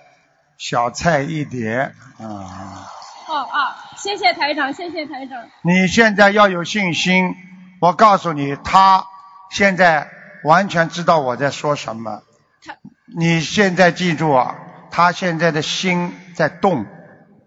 [0.58, 2.90] 小菜一碟啊。
[3.28, 5.38] 哦啊，谢谢台长，谢谢台长。
[5.62, 7.36] 你现在要有信心，
[7.80, 9.06] 我告诉你，他
[9.50, 10.08] 现在
[10.42, 12.22] 完全知道我在说什么。
[13.16, 14.56] 你现在记住啊，
[14.90, 16.86] 他现在的心在动，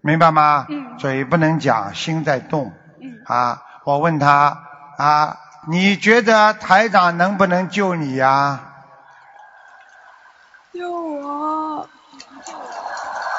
[0.00, 0.64] 明白吗？
[0.70, 0.77] 嗯。
[0.98, 2.72] 嘴不能讲，心在动。
[3.00, 3.22] 嗯。
[3.26, 4.62] 啊，我问他
[4.98, 5.38] 啊，
[5.68, 8.60] 你觉得台长能不能救你呀、
[10.72, 11.88] 救我！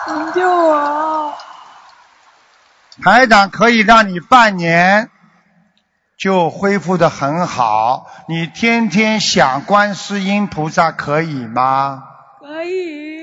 [0.08, 1.34] 能救我！
[3.04, 5.10] 台长可以让你半年
[6.18, 12.04] 就恢复的很好，你天天想观世音菩萨可以吗？
[12.40, 13.19] 可以。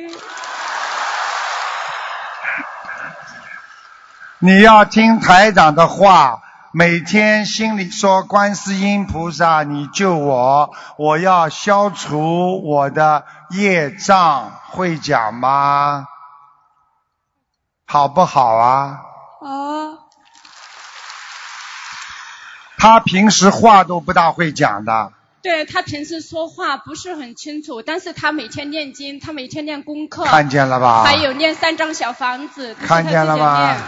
[4.38, 16.06] 你要听台长的话，每天心里说观世音菩萨，你救我，我要消除我的业障，会讲吗？
[17.86, 19.00] 好不好啊？
[19.40, 20.04] 啊，
[22.76, 33.80] 他平时话都不大会讲的，对他平时说话不是很清楚，但是他每天念经，他每天念功课，看见了吧还有念三张小房子，看见了自己吧念？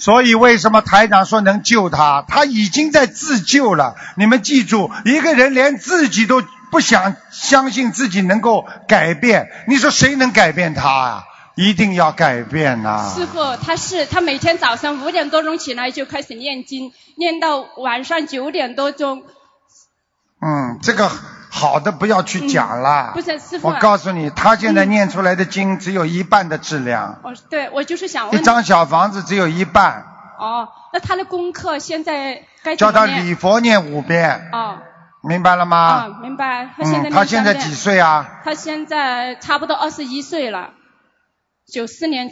[0.00, 2.24] 所以为什么台长说能救他？
[2.26, 3.94] 他已经在自救了。
[4.16, 11.24] 你们记住，一个人连自己都不想相信自己能够改变，你说谁能改变他啊？
[11.56, 19.24] 一定要改变呐、师傅，他是他每天早上五点多钟起来就开始念经，念到晚上九点多钟。
[20.40, 21.10] 嗯，这个
[21.50, 23.12] 好的不要去讲了。
[23.12, 28.44] 嗯不是师傅啊我告诉你，他现在念出来的经只有一半的质量，哦，对，我就是想问一。
[28.44, 30.04] 张小房子只有一半，
[30.38, 33.04] 哦，那他的功课现在该怎叫他？
[33.06, 34.78] 礼佛念五遍，哦，
[35.22, 35.76] 明白了吗？
[35.76, 36.70] 啊，明白。
[36.76, 38.40] 他现在嗯，他现在几岁啊？
[38.44, 40.70] 他现在差不多二十一岁了，
[41.66, 42.30] 九四年。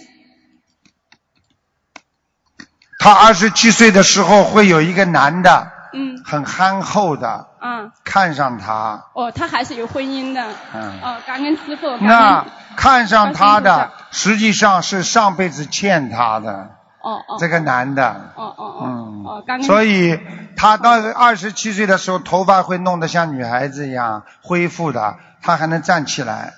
[3.00, 10.46] 他二十七岁的时候会有一个男的，嗯很憨厚的，嗯，看上他，哦，他还是有婚姻的。
[10.74, 11.96] 嗯哦，感恩师傅。
[11.98, 12.44] 那
[12.76, 17.36] 看上他的实际上是上辈子欠他的哦哦。
[17.38, 18.82] 这个男的，哦哦哦。
[18.84, 19.64] 嗯，哦，感恩。
[19.64, 20.20] 所以
[20.56, 26.54] 他到二十七岁的时候，头发会弄得像女孩子一样恢复的，他还能站起来，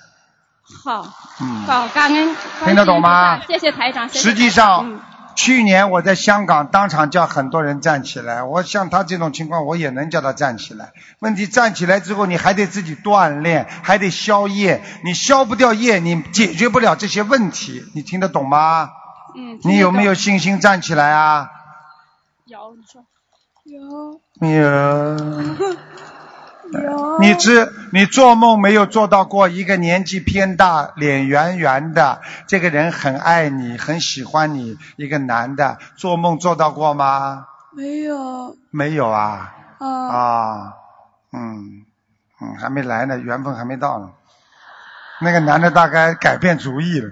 [0.83, 1.05] 好。
[1.41, 1.63] 嗯。
[1.65, 2.35] 好，感恩。
[2.65, 4.07] 听得懂吗谢谢台长。
[4.09, 4.99] 实际上，嗯
[5.35, 10.91] 去年我在香港当场叫很多人站起来，我像他这种情况，我也能叫他站起来。
[11.19, 18.89] 问题站起来之后，你还得自己锻炼，还得消业，你消不掉业，你解决不了这些问题，你听得懂吗？
[19.35, 19.59] 嗯。
[19.63, 21.49] 你有没有信心站起来啊？
[22.45, 23.05] 有，你说。
[23.63, 24.19] 有。
[24.39, 24.67] 没有。
[26.79, 27.19] 有。
[27.19, 37.47] 你知你做梦没有做到过一个年纪偏大、脸圆圆的，这个人很爱你、很喜欢你，一个男的，做梦做到过吗？
[37.75, 38.55] 没有。
[38.69, 39.53] 没有啊。
[39.79, 39.87] 啊。
[39.87, 40.73] 啊，
[41.33, 41.85] 嗯
[42.41, 44.09] 嗯，还没来呢，缘分还没到呢。
[45.19, 47.09] 那个男的大概改变主意了。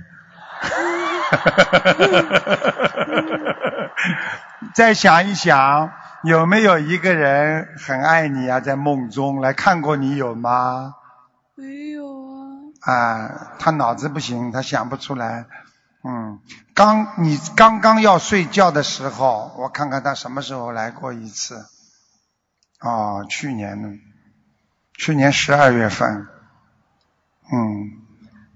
[4.73, 5.91] 再想一想，
[6.23, 8.59] 有没有一个人很爱你啊？
[8.59, 10.95] 在梦中来看过你有吗？
[11.55, 12.35] 没有啊。
[12.81, 15.45] 啊，他脑子不行，他想不出来。
[16.03, 16.39] 嗯，
[16.73, 21.65] 刚你刚刚要睡觉的时候，我看看他什么时候来过一次。
[22.81, 23.89] 哦，去年呢，
[24.93, 26.27] 去年十二月份。
[27.51, 27.91] 嗯，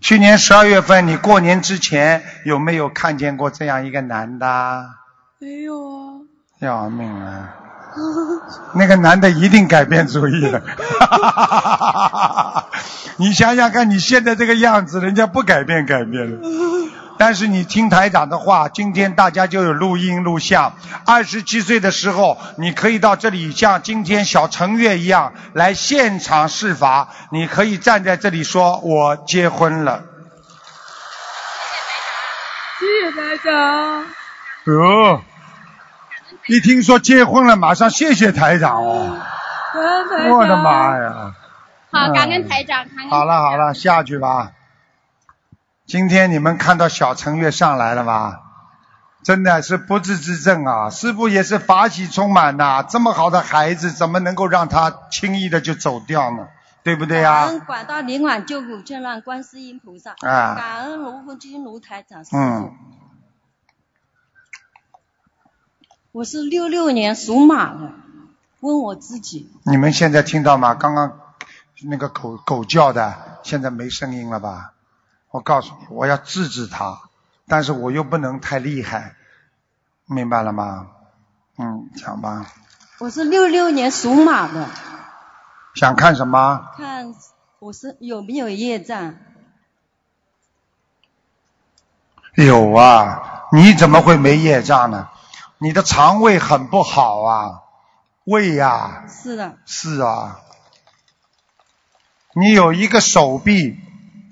[0.02, 4.86] 去年十二月份，你过年之前有没有看见过这样一个男的？
[5.40, 6.03] 没有啊。
[6.68, 7.56] 要命啊！
[8.74, 10.62] 那个男的一定改变主意了。
[13.18, 16.40] 你想想看，你现在这个样子，人家不改变改变了。
[17.16, 20.74] 但是你听台长的话，今天大家就有录音录像。
[21.06, 30.04] 二十七岁的时候，你可以到这里像今天小程月一样来现场试法，你可以站在这里说“我结婚了
[32.80, 34.06] 谢谢台长。”。
[34.66, 35.22] 哦，
[36.48, 39.18] 一听说结婚了，马上谢谢台长哦！
[40.30, 41.34] 我的妈呀！
[41.92, 43.10] 好，感恩台长，感恩。
[43.10, 44.52] 好了好了，下去吧。
[45.86, 48.42] 今天你们看到小程月上来了吧？
[49.24, 50.90] 真的是不治之症啊！
[50.90, 56.48] 师傅也是法喜充满呐、这么好的孩子，怎么能够让他轻易的就走掉呢？
[56.84, 62.38] 对不对呀、感恩广大灵感救苦救难观世音菩萨，啊感恩卢福金卢台长师傅。
[62.38, 62.74] 嗯，
[66.14, 67.92] 我是六六年属马的，
[68.60, 70.76] 问我自己，你们现在听到吗？
[70.76, 71.20] 刚刚
[71.82, 74.74] 那个狗狗叫的，现在没声音了吧？
[75.32, 77.02] 我告诉你，我要制止它，
[77.48, 79.16] 但是我又不能太厉害，
[80.06, 80.86] 明白了吗？
[81.58, 82.46] 嗯，讲吧，
[83.00, 84.70] 我是六六年属马的，
[85.74, 86.70] 想看什么？
[86.78, 87.16] 看
[87.58, 89.16] 我是有没有业障？
[92.36, 95.10] 有啊，你怎么会没业障呢？
[95.58, 97.62] 你的肠胃很不好啊，
[98.26, 100.42] 胃呀、是的，是啊，
[102.34, 103.78] 你有一个手臂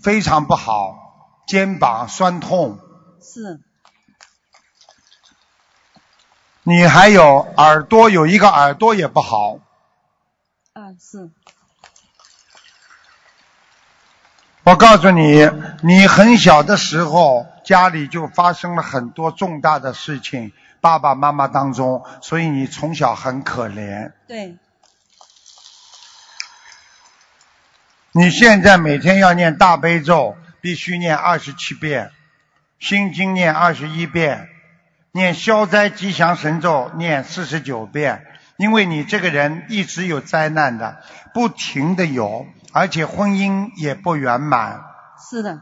[0.02, 2.80] 非常不好，肩膀酸痛，
[3.22, 3.62] 是。
[6.64, 9.60] 你还有耳朵有一个耳朵也不好，
[10.74, 11.32] 啊是。
[14.64, 15.50] 我告诉你，
[15.82, 24.12] 你很小的时候家里就发生了很多重大的事情，爸爸妈妈当中，所以你从小很可怜。
[24.28, 24.58] 对，
[28.12, 32.12] 你现在每天要念大悲咒，必须念二十七遍，
[32.80, 34.50] 心经念二十一遍，
[35.12, 38.26] 念消灾吉祥神咒念四十九遍。
[38.58, 41.02] 因为你这个人一直有灾难的，
[41.34, 44.84] 不停的有，而且婚姻也不圆满。
[45.30, 45.62] 是的，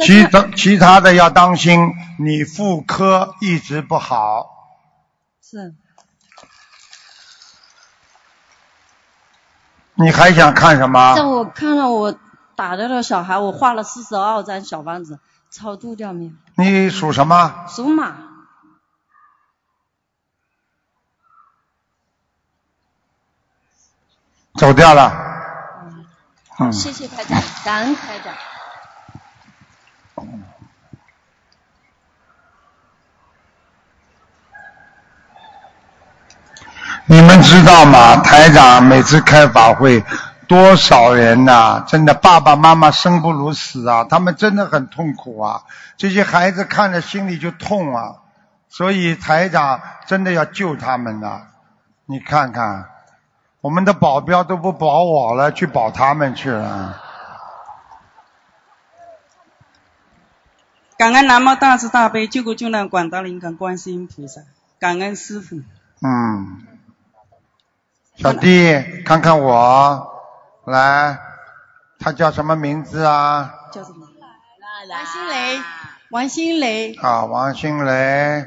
[0.00, 4.46] 其他其他的要当心，你妇科一直不好。
[5.42, 5.74] 是
[9.94, 11.14] 你还想看什么？
[11.14, 12.14] 像我看到我
[12.56, 15.20] 打掉的小孩，我画了四十二张小房子，
[15.50, 16.30] 超度掉没有？
[16.54, 17.66] 你属什么？
[17.68, 18.16] 属马，
[24.54, 25.12] 走掉了。
[26.58, 28.34] 嗯，谢谢台长，感恩台长。
[37.12, 38.22] 你们知道吗？
[38.22, 40.04] 台长每次开法会，
[40.46, 45.62] 多少人呐、真的爸爸妈妈生不如死啊，他们真的很痛苦啊。
[45.96, 48.18] 这些孩子看着心里就痛啊，
[48.68, 51.48] 所以台长真的要救他们的。
[52.06, 52.84] 你看看，
[53.60, 56.96] 我们的保镖都不保我了，去保他们去了。
[60.96, 64.42] 感恩南无大慈大悲救苦救难广大灵感观世音菩萨，
[64.78, 65.56] 感恩师傅。
[66.02, 66.62] 嗯，
[68.20, 70.20] 小弟，看看我，
[70.66, 71.18] 来，
[71.98, 73.70] 他叫什么名字啊？
[73.72, 74.06] 叫什么？
[74.90, 75.62] 王新雷，
[76.10, 78.44] 王新雷，啊，王新雷。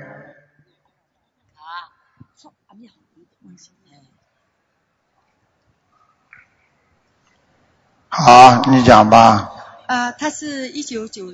[8.09, 9.55] 好，你讲吧。
[9.87, 11.33] 啊，他是一九九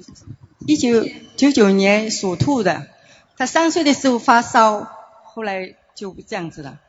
[0.60, 1.04] 一九
[1.36, 2.88] 九九年属兔的，
[3.36, 4.88] 他三岁的时候发烧，
[5.26, 6.80] 后来就这样子了。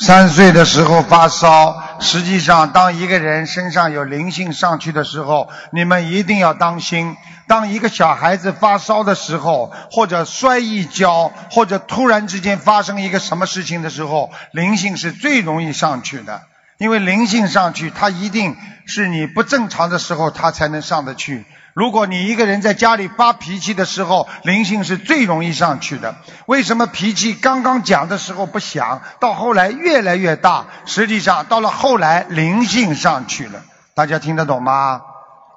[0.00, 7.18] 三岁的时候发烧，实际上当一个人身上有灵性上去的时候，你们一定要当心。
[7.46, 16.40] 当一个小孩子发烧的时候，或者摔一跤，或者突然之间发生一个什么事情的时候，灵性是最容易上去的。
[16.78, 18.56] 因为灵性上去，它一定
[18.86, 21.44] 是你不正常的时候，它才能上得去。
[21.80, 26.14] 如果你一个人在家里发脾气的时候，灵性是最容易上去的。
[26.44, 30.66] 为什么脾气刚刚讲的时候不响，到后来越来越大？
[30.84, 33.62] 实际上到了后来灵性上去了，
[33.94, 35.00] 大家听得懂吗？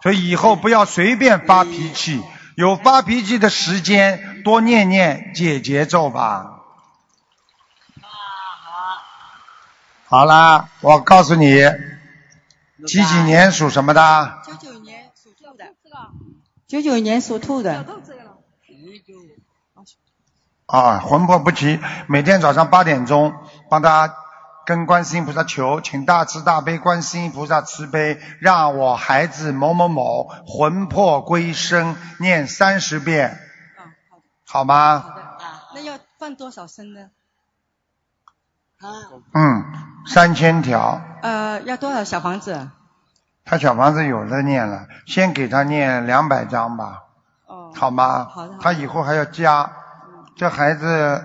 [0.02, 2.24] 所以以后不要随便发脾气，
[2.56, 6.52] 有发脾气的时间多念念解节奏吧。
[10.08, 11.58] 好啦，我告诉你，
[12.88, 14.38] 几几年属什么的，
[16.68, 17.86] 九九年属兔的，
[20.66, 23.34] 啊，魂魄不齐，每天早上八点钟
[23.70, 24.16] 帮他
[24.66, 33.38] 跟观世音菩萨求，请大慈大悲观世音菩萨慈悲，让我孩子某某某魂魄归生，念三十遍，
[34.46, 35.06] 好吗？
[35.76, 37.10] 那要放多少声呢？
[38.80, 38.88] 啊
[39.34, 39.66] 嗯，
[40.08, 41.02] 三千条。
[41.22, 42.70] 呃，要多少小房子？
[43.46, 47.04] 他小房子有的念了，先给他念两百张吧，
[47.46, 48.26] 哦好吗？
[48.26, 49.72] 好的他以后还要加，
[50.36, 51.24] 这孩子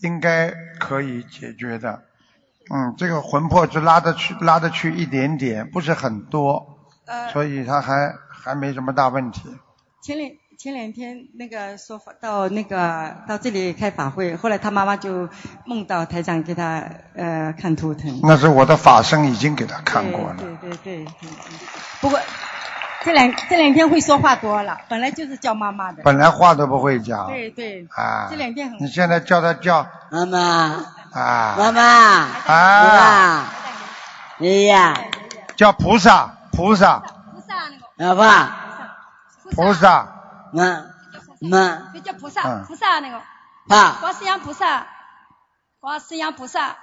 [0.00, 2.02] 应该可以解决的。
[2.72, 9.42] 嗯，这个魂魄就拉得去，拉得去一点点，不是很多，呃，所以他还还没什么大问题。
[10.02, 10.30] 前两
[10.62, 15.26] 前两天那个说法到那个到这里开法会，后来他妈妈就
[15.64, 16.84] 梦到台长给他
[17.16, 18.20] 呃看图腾。
[18.22, 20.36] 那是我的法身已经给他看过了。
[20.36, 21.06] 对对对，
[22.02, 22.20] 不过
[23.02, 26.02] 这两这两天会说话多了，本来就是叫妈妈的。
[26.02, 27.26] 本来话都不会讲。
[27.28, 27.88] 对对。
[27.96, 28.28] 啊。
[28.30, 28.82] 这两天很。
[28.82, 30.38] 你现在叫他叫妈妈，
[31.18, 31.54] 啊。
[31.56, 32.98] 妈妈，啊。
[32.98, 33.48] 妈，
[34.40, 34.94] 爷爷，
[35.56, 36.98] 叫菩萨，菩萨，
[37.32, 37.54] 菩萨
[37.96, 38.58] 老爸，
[39.52, 40.19] 菩萨。
[40.52, 40.84] 妈，
[41.40, 43.20] 妈，别叫菩萨，嗯菩萨那个，
[43.74, 44.86] 啊，观世音菩萨，
[45.80, 46.76] 观世音菩萨，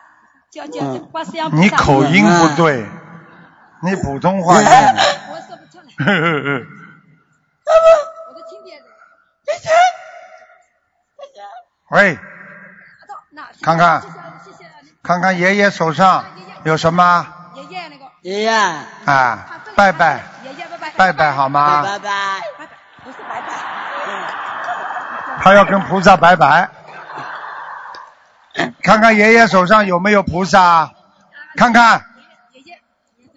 [0.51, 1.57] 叫叫叫嗯观世音菩萨。
[1.57, 2.85] 你口音不对，
[3.83, 5.01] 你普通话念 的。
[5.31, 6.05] 我说不出来。
[6.05, 6.65] 呵呵呵
[8.29, 8.83] 我都听别人。
[11.89, 12.17] 喂，
[13.31, 14.01] 那看看
[15.03, 16.25] 看看爷爷手上
[16.63, 17.25] 有什么
[17.55, 18.49] 爷爷那个爷爷，
[19.05, 19.61] 啊？
[19.75, 21.81] 拜拜，爷爷拜拜拜拜好吗？
[21.83, 22.41] 拜拜，
[23.07, 23.47] 不是拜拜。
[25.41, 26.69] 他要跟菩萨拜拜。
[28.83, 30.91] 看看爷爷手上有没有菩萨，
[31.55, 32.03] 看看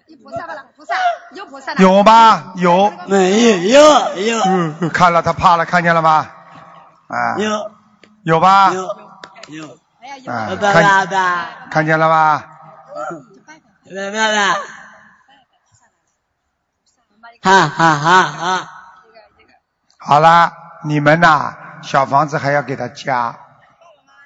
[0.07, 0.65] 有菩萨不啦？
[0.75, 0.95] 菩萨
[1.31, 1.77] 有菩萨啦。
[1.79, 2.53] 有吗？
[2.57, 2.91] 有。
[3.07, 3.79] 没有
[4.17, 6.27] 有有嗯，看了他怕了，看见了吗？
[7.07, 7.37] 啊。
[7.37, 7.71] 有
[8.23, 8.71] 有吧？
[8.73, 8.81] 有
[9.47, 9.67] 有，
[10.29, 12.43] 啊，拜拜看拜拜，看见了吧？
[13.85, 14.53] 拜拜拜，
[17.43, 18.69] 哈哈哈哈，
[20.03, 20.51] 好啦，
[20.83, 23.37] 你们呐、小房子还要给他加，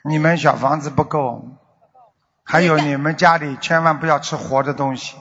[0.06, 1.50] 你们小房子不够，
[2.46, 5.18] 还有你们家里千万不要吃活的东西，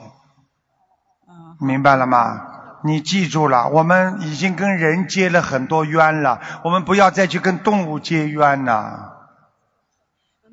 [1.59, 2.41] 明白了吗？
[2.85, 9.11] 你记住了，我们已经跟人结了很多冤了，我们不要再去跟动物结冤了。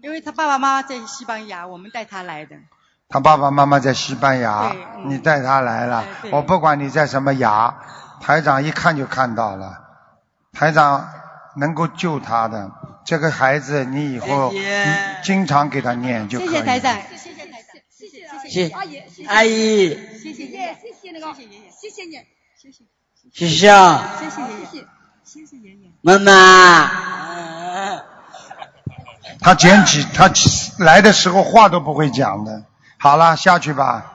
[0.03, 2.57] 因为他爸爸妈妈在西班牙，我们带他来的。
[3.09, 6.03] 他爸爸妈妈在西班牙，嗯你带他来了，
[6.33, 7.77] 我不管你在什么牙，
[8.21, 9.82] 台长一看就看到了，
[10.53, 11.09] 台长
[11.57, 12.71] 能够救他的
[13.05, 14.53] 这个孩子，你以后
[15.25, 16.49] 经常给他念就可以。
[16.49, 16.95] 谢谢台长。
[16.95, 18.19] 谢谢台长，谢谢
[18.49, 19.89] 谢谢阿姨，谢谢阿姨
[20.19, 22.17] 谢谢爷，谢谢那个，谢谢爷爷，谢谢你，
[22.57, 22.85] 谢谢
[23.33, 24.87] 谢谢啊谢谢爷爷，
[25.25, 25.91] 谢谢爷爷。
[26.03, 26.91] 妈妈，
[29.41, 30.31] 他捡起他
[30.79, 32.65] 来的时候话都不会讲的。
[32.99, 34.12] 好了，下去吧。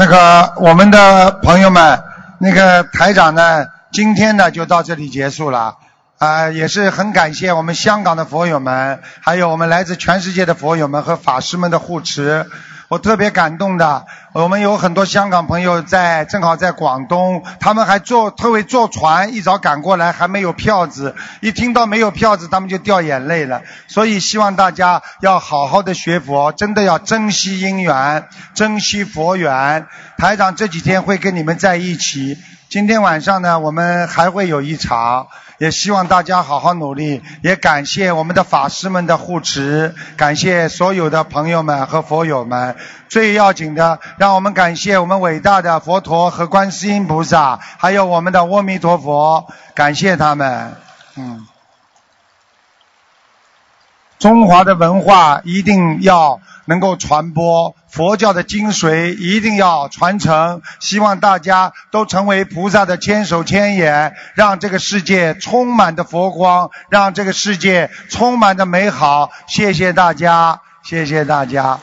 [0.00, 2.02] 那个我们的朋友们，
[2.38, 5.76] 那个台长呢，今天呢就到这里结束了。
[6.16, 12.46] 啊、也是很感谢我们香港的佛友们，还有我们来自全世界的佛友们和法师们的护持。
[12.90, 23.62] 我特别感动的，我们有很多香港朋友在，正好在广东，他们还坐特为坐船一早赶过来，还没有票子，一听到没有票子，他们就掉眼泪了。
[23.86, 29.86] 所以希望大家要好好的学佛，真的要珍惜因缘，珍惜佛缘。
[30.18, 32.38] 台长这几天会跟你们在一起，
[32.68, 35.28] 今天晚上呢，我们还会有一场。
[35.60, 42.76] 也希望大家好好努力，也感谢我们的法师们的护持，感谢所有的朋友们和佛友们。
[43.10, 50.76] 最要紧的，让我们感谢我们伟大的佛陀和观世音菩萨，还有我们的阿弥陀佛，感谢他们。
[51.16, 51.46] 嗯，
[54.20, 60.60] 中华的文化一定要能够传播，佛教的精髓一定要传承。
[60.78, 69.30] 希望大家都成为菩萨的千手千眼，让这个世界充满着佛光，让这个世界充满着美好。
[69.48, 71.80] 谢谢大家，谢谢大家。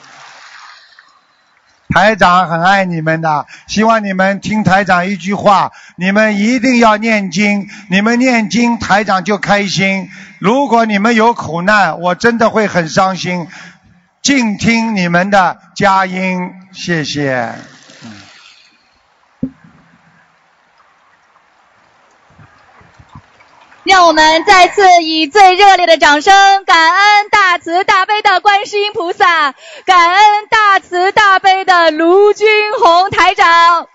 [1.90, 10.10] 台长很爱你们的，希望你们听台长一句话，你们一定要念经，你们念经，台长就开心。
[10.40, 13.48] 如果你们有苦难，我真的会很伤心。
[14.22, 17.54] 静听你们的佳音，谢谢。
[23.88, 29.56] 让我们再次以最热烈的掌声，感恩大慈大悲的观世音菩萨，
[29.86, 32.48] 感恩大慈大悲的卢军
[32.78, 33.88] 红台长。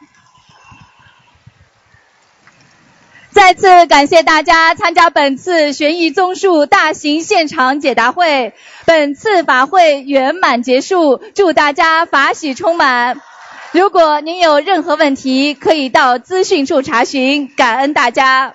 [3.32, 8.55] 再次感谢大家参加本次悬疑综述大型现场解答会，
[8.86, 13.20] 本次法会圆满结束，祝大家法喜充满。
[13.73, 18.55] 如果您有任何问题，可以到资讯处查询，感恩大家。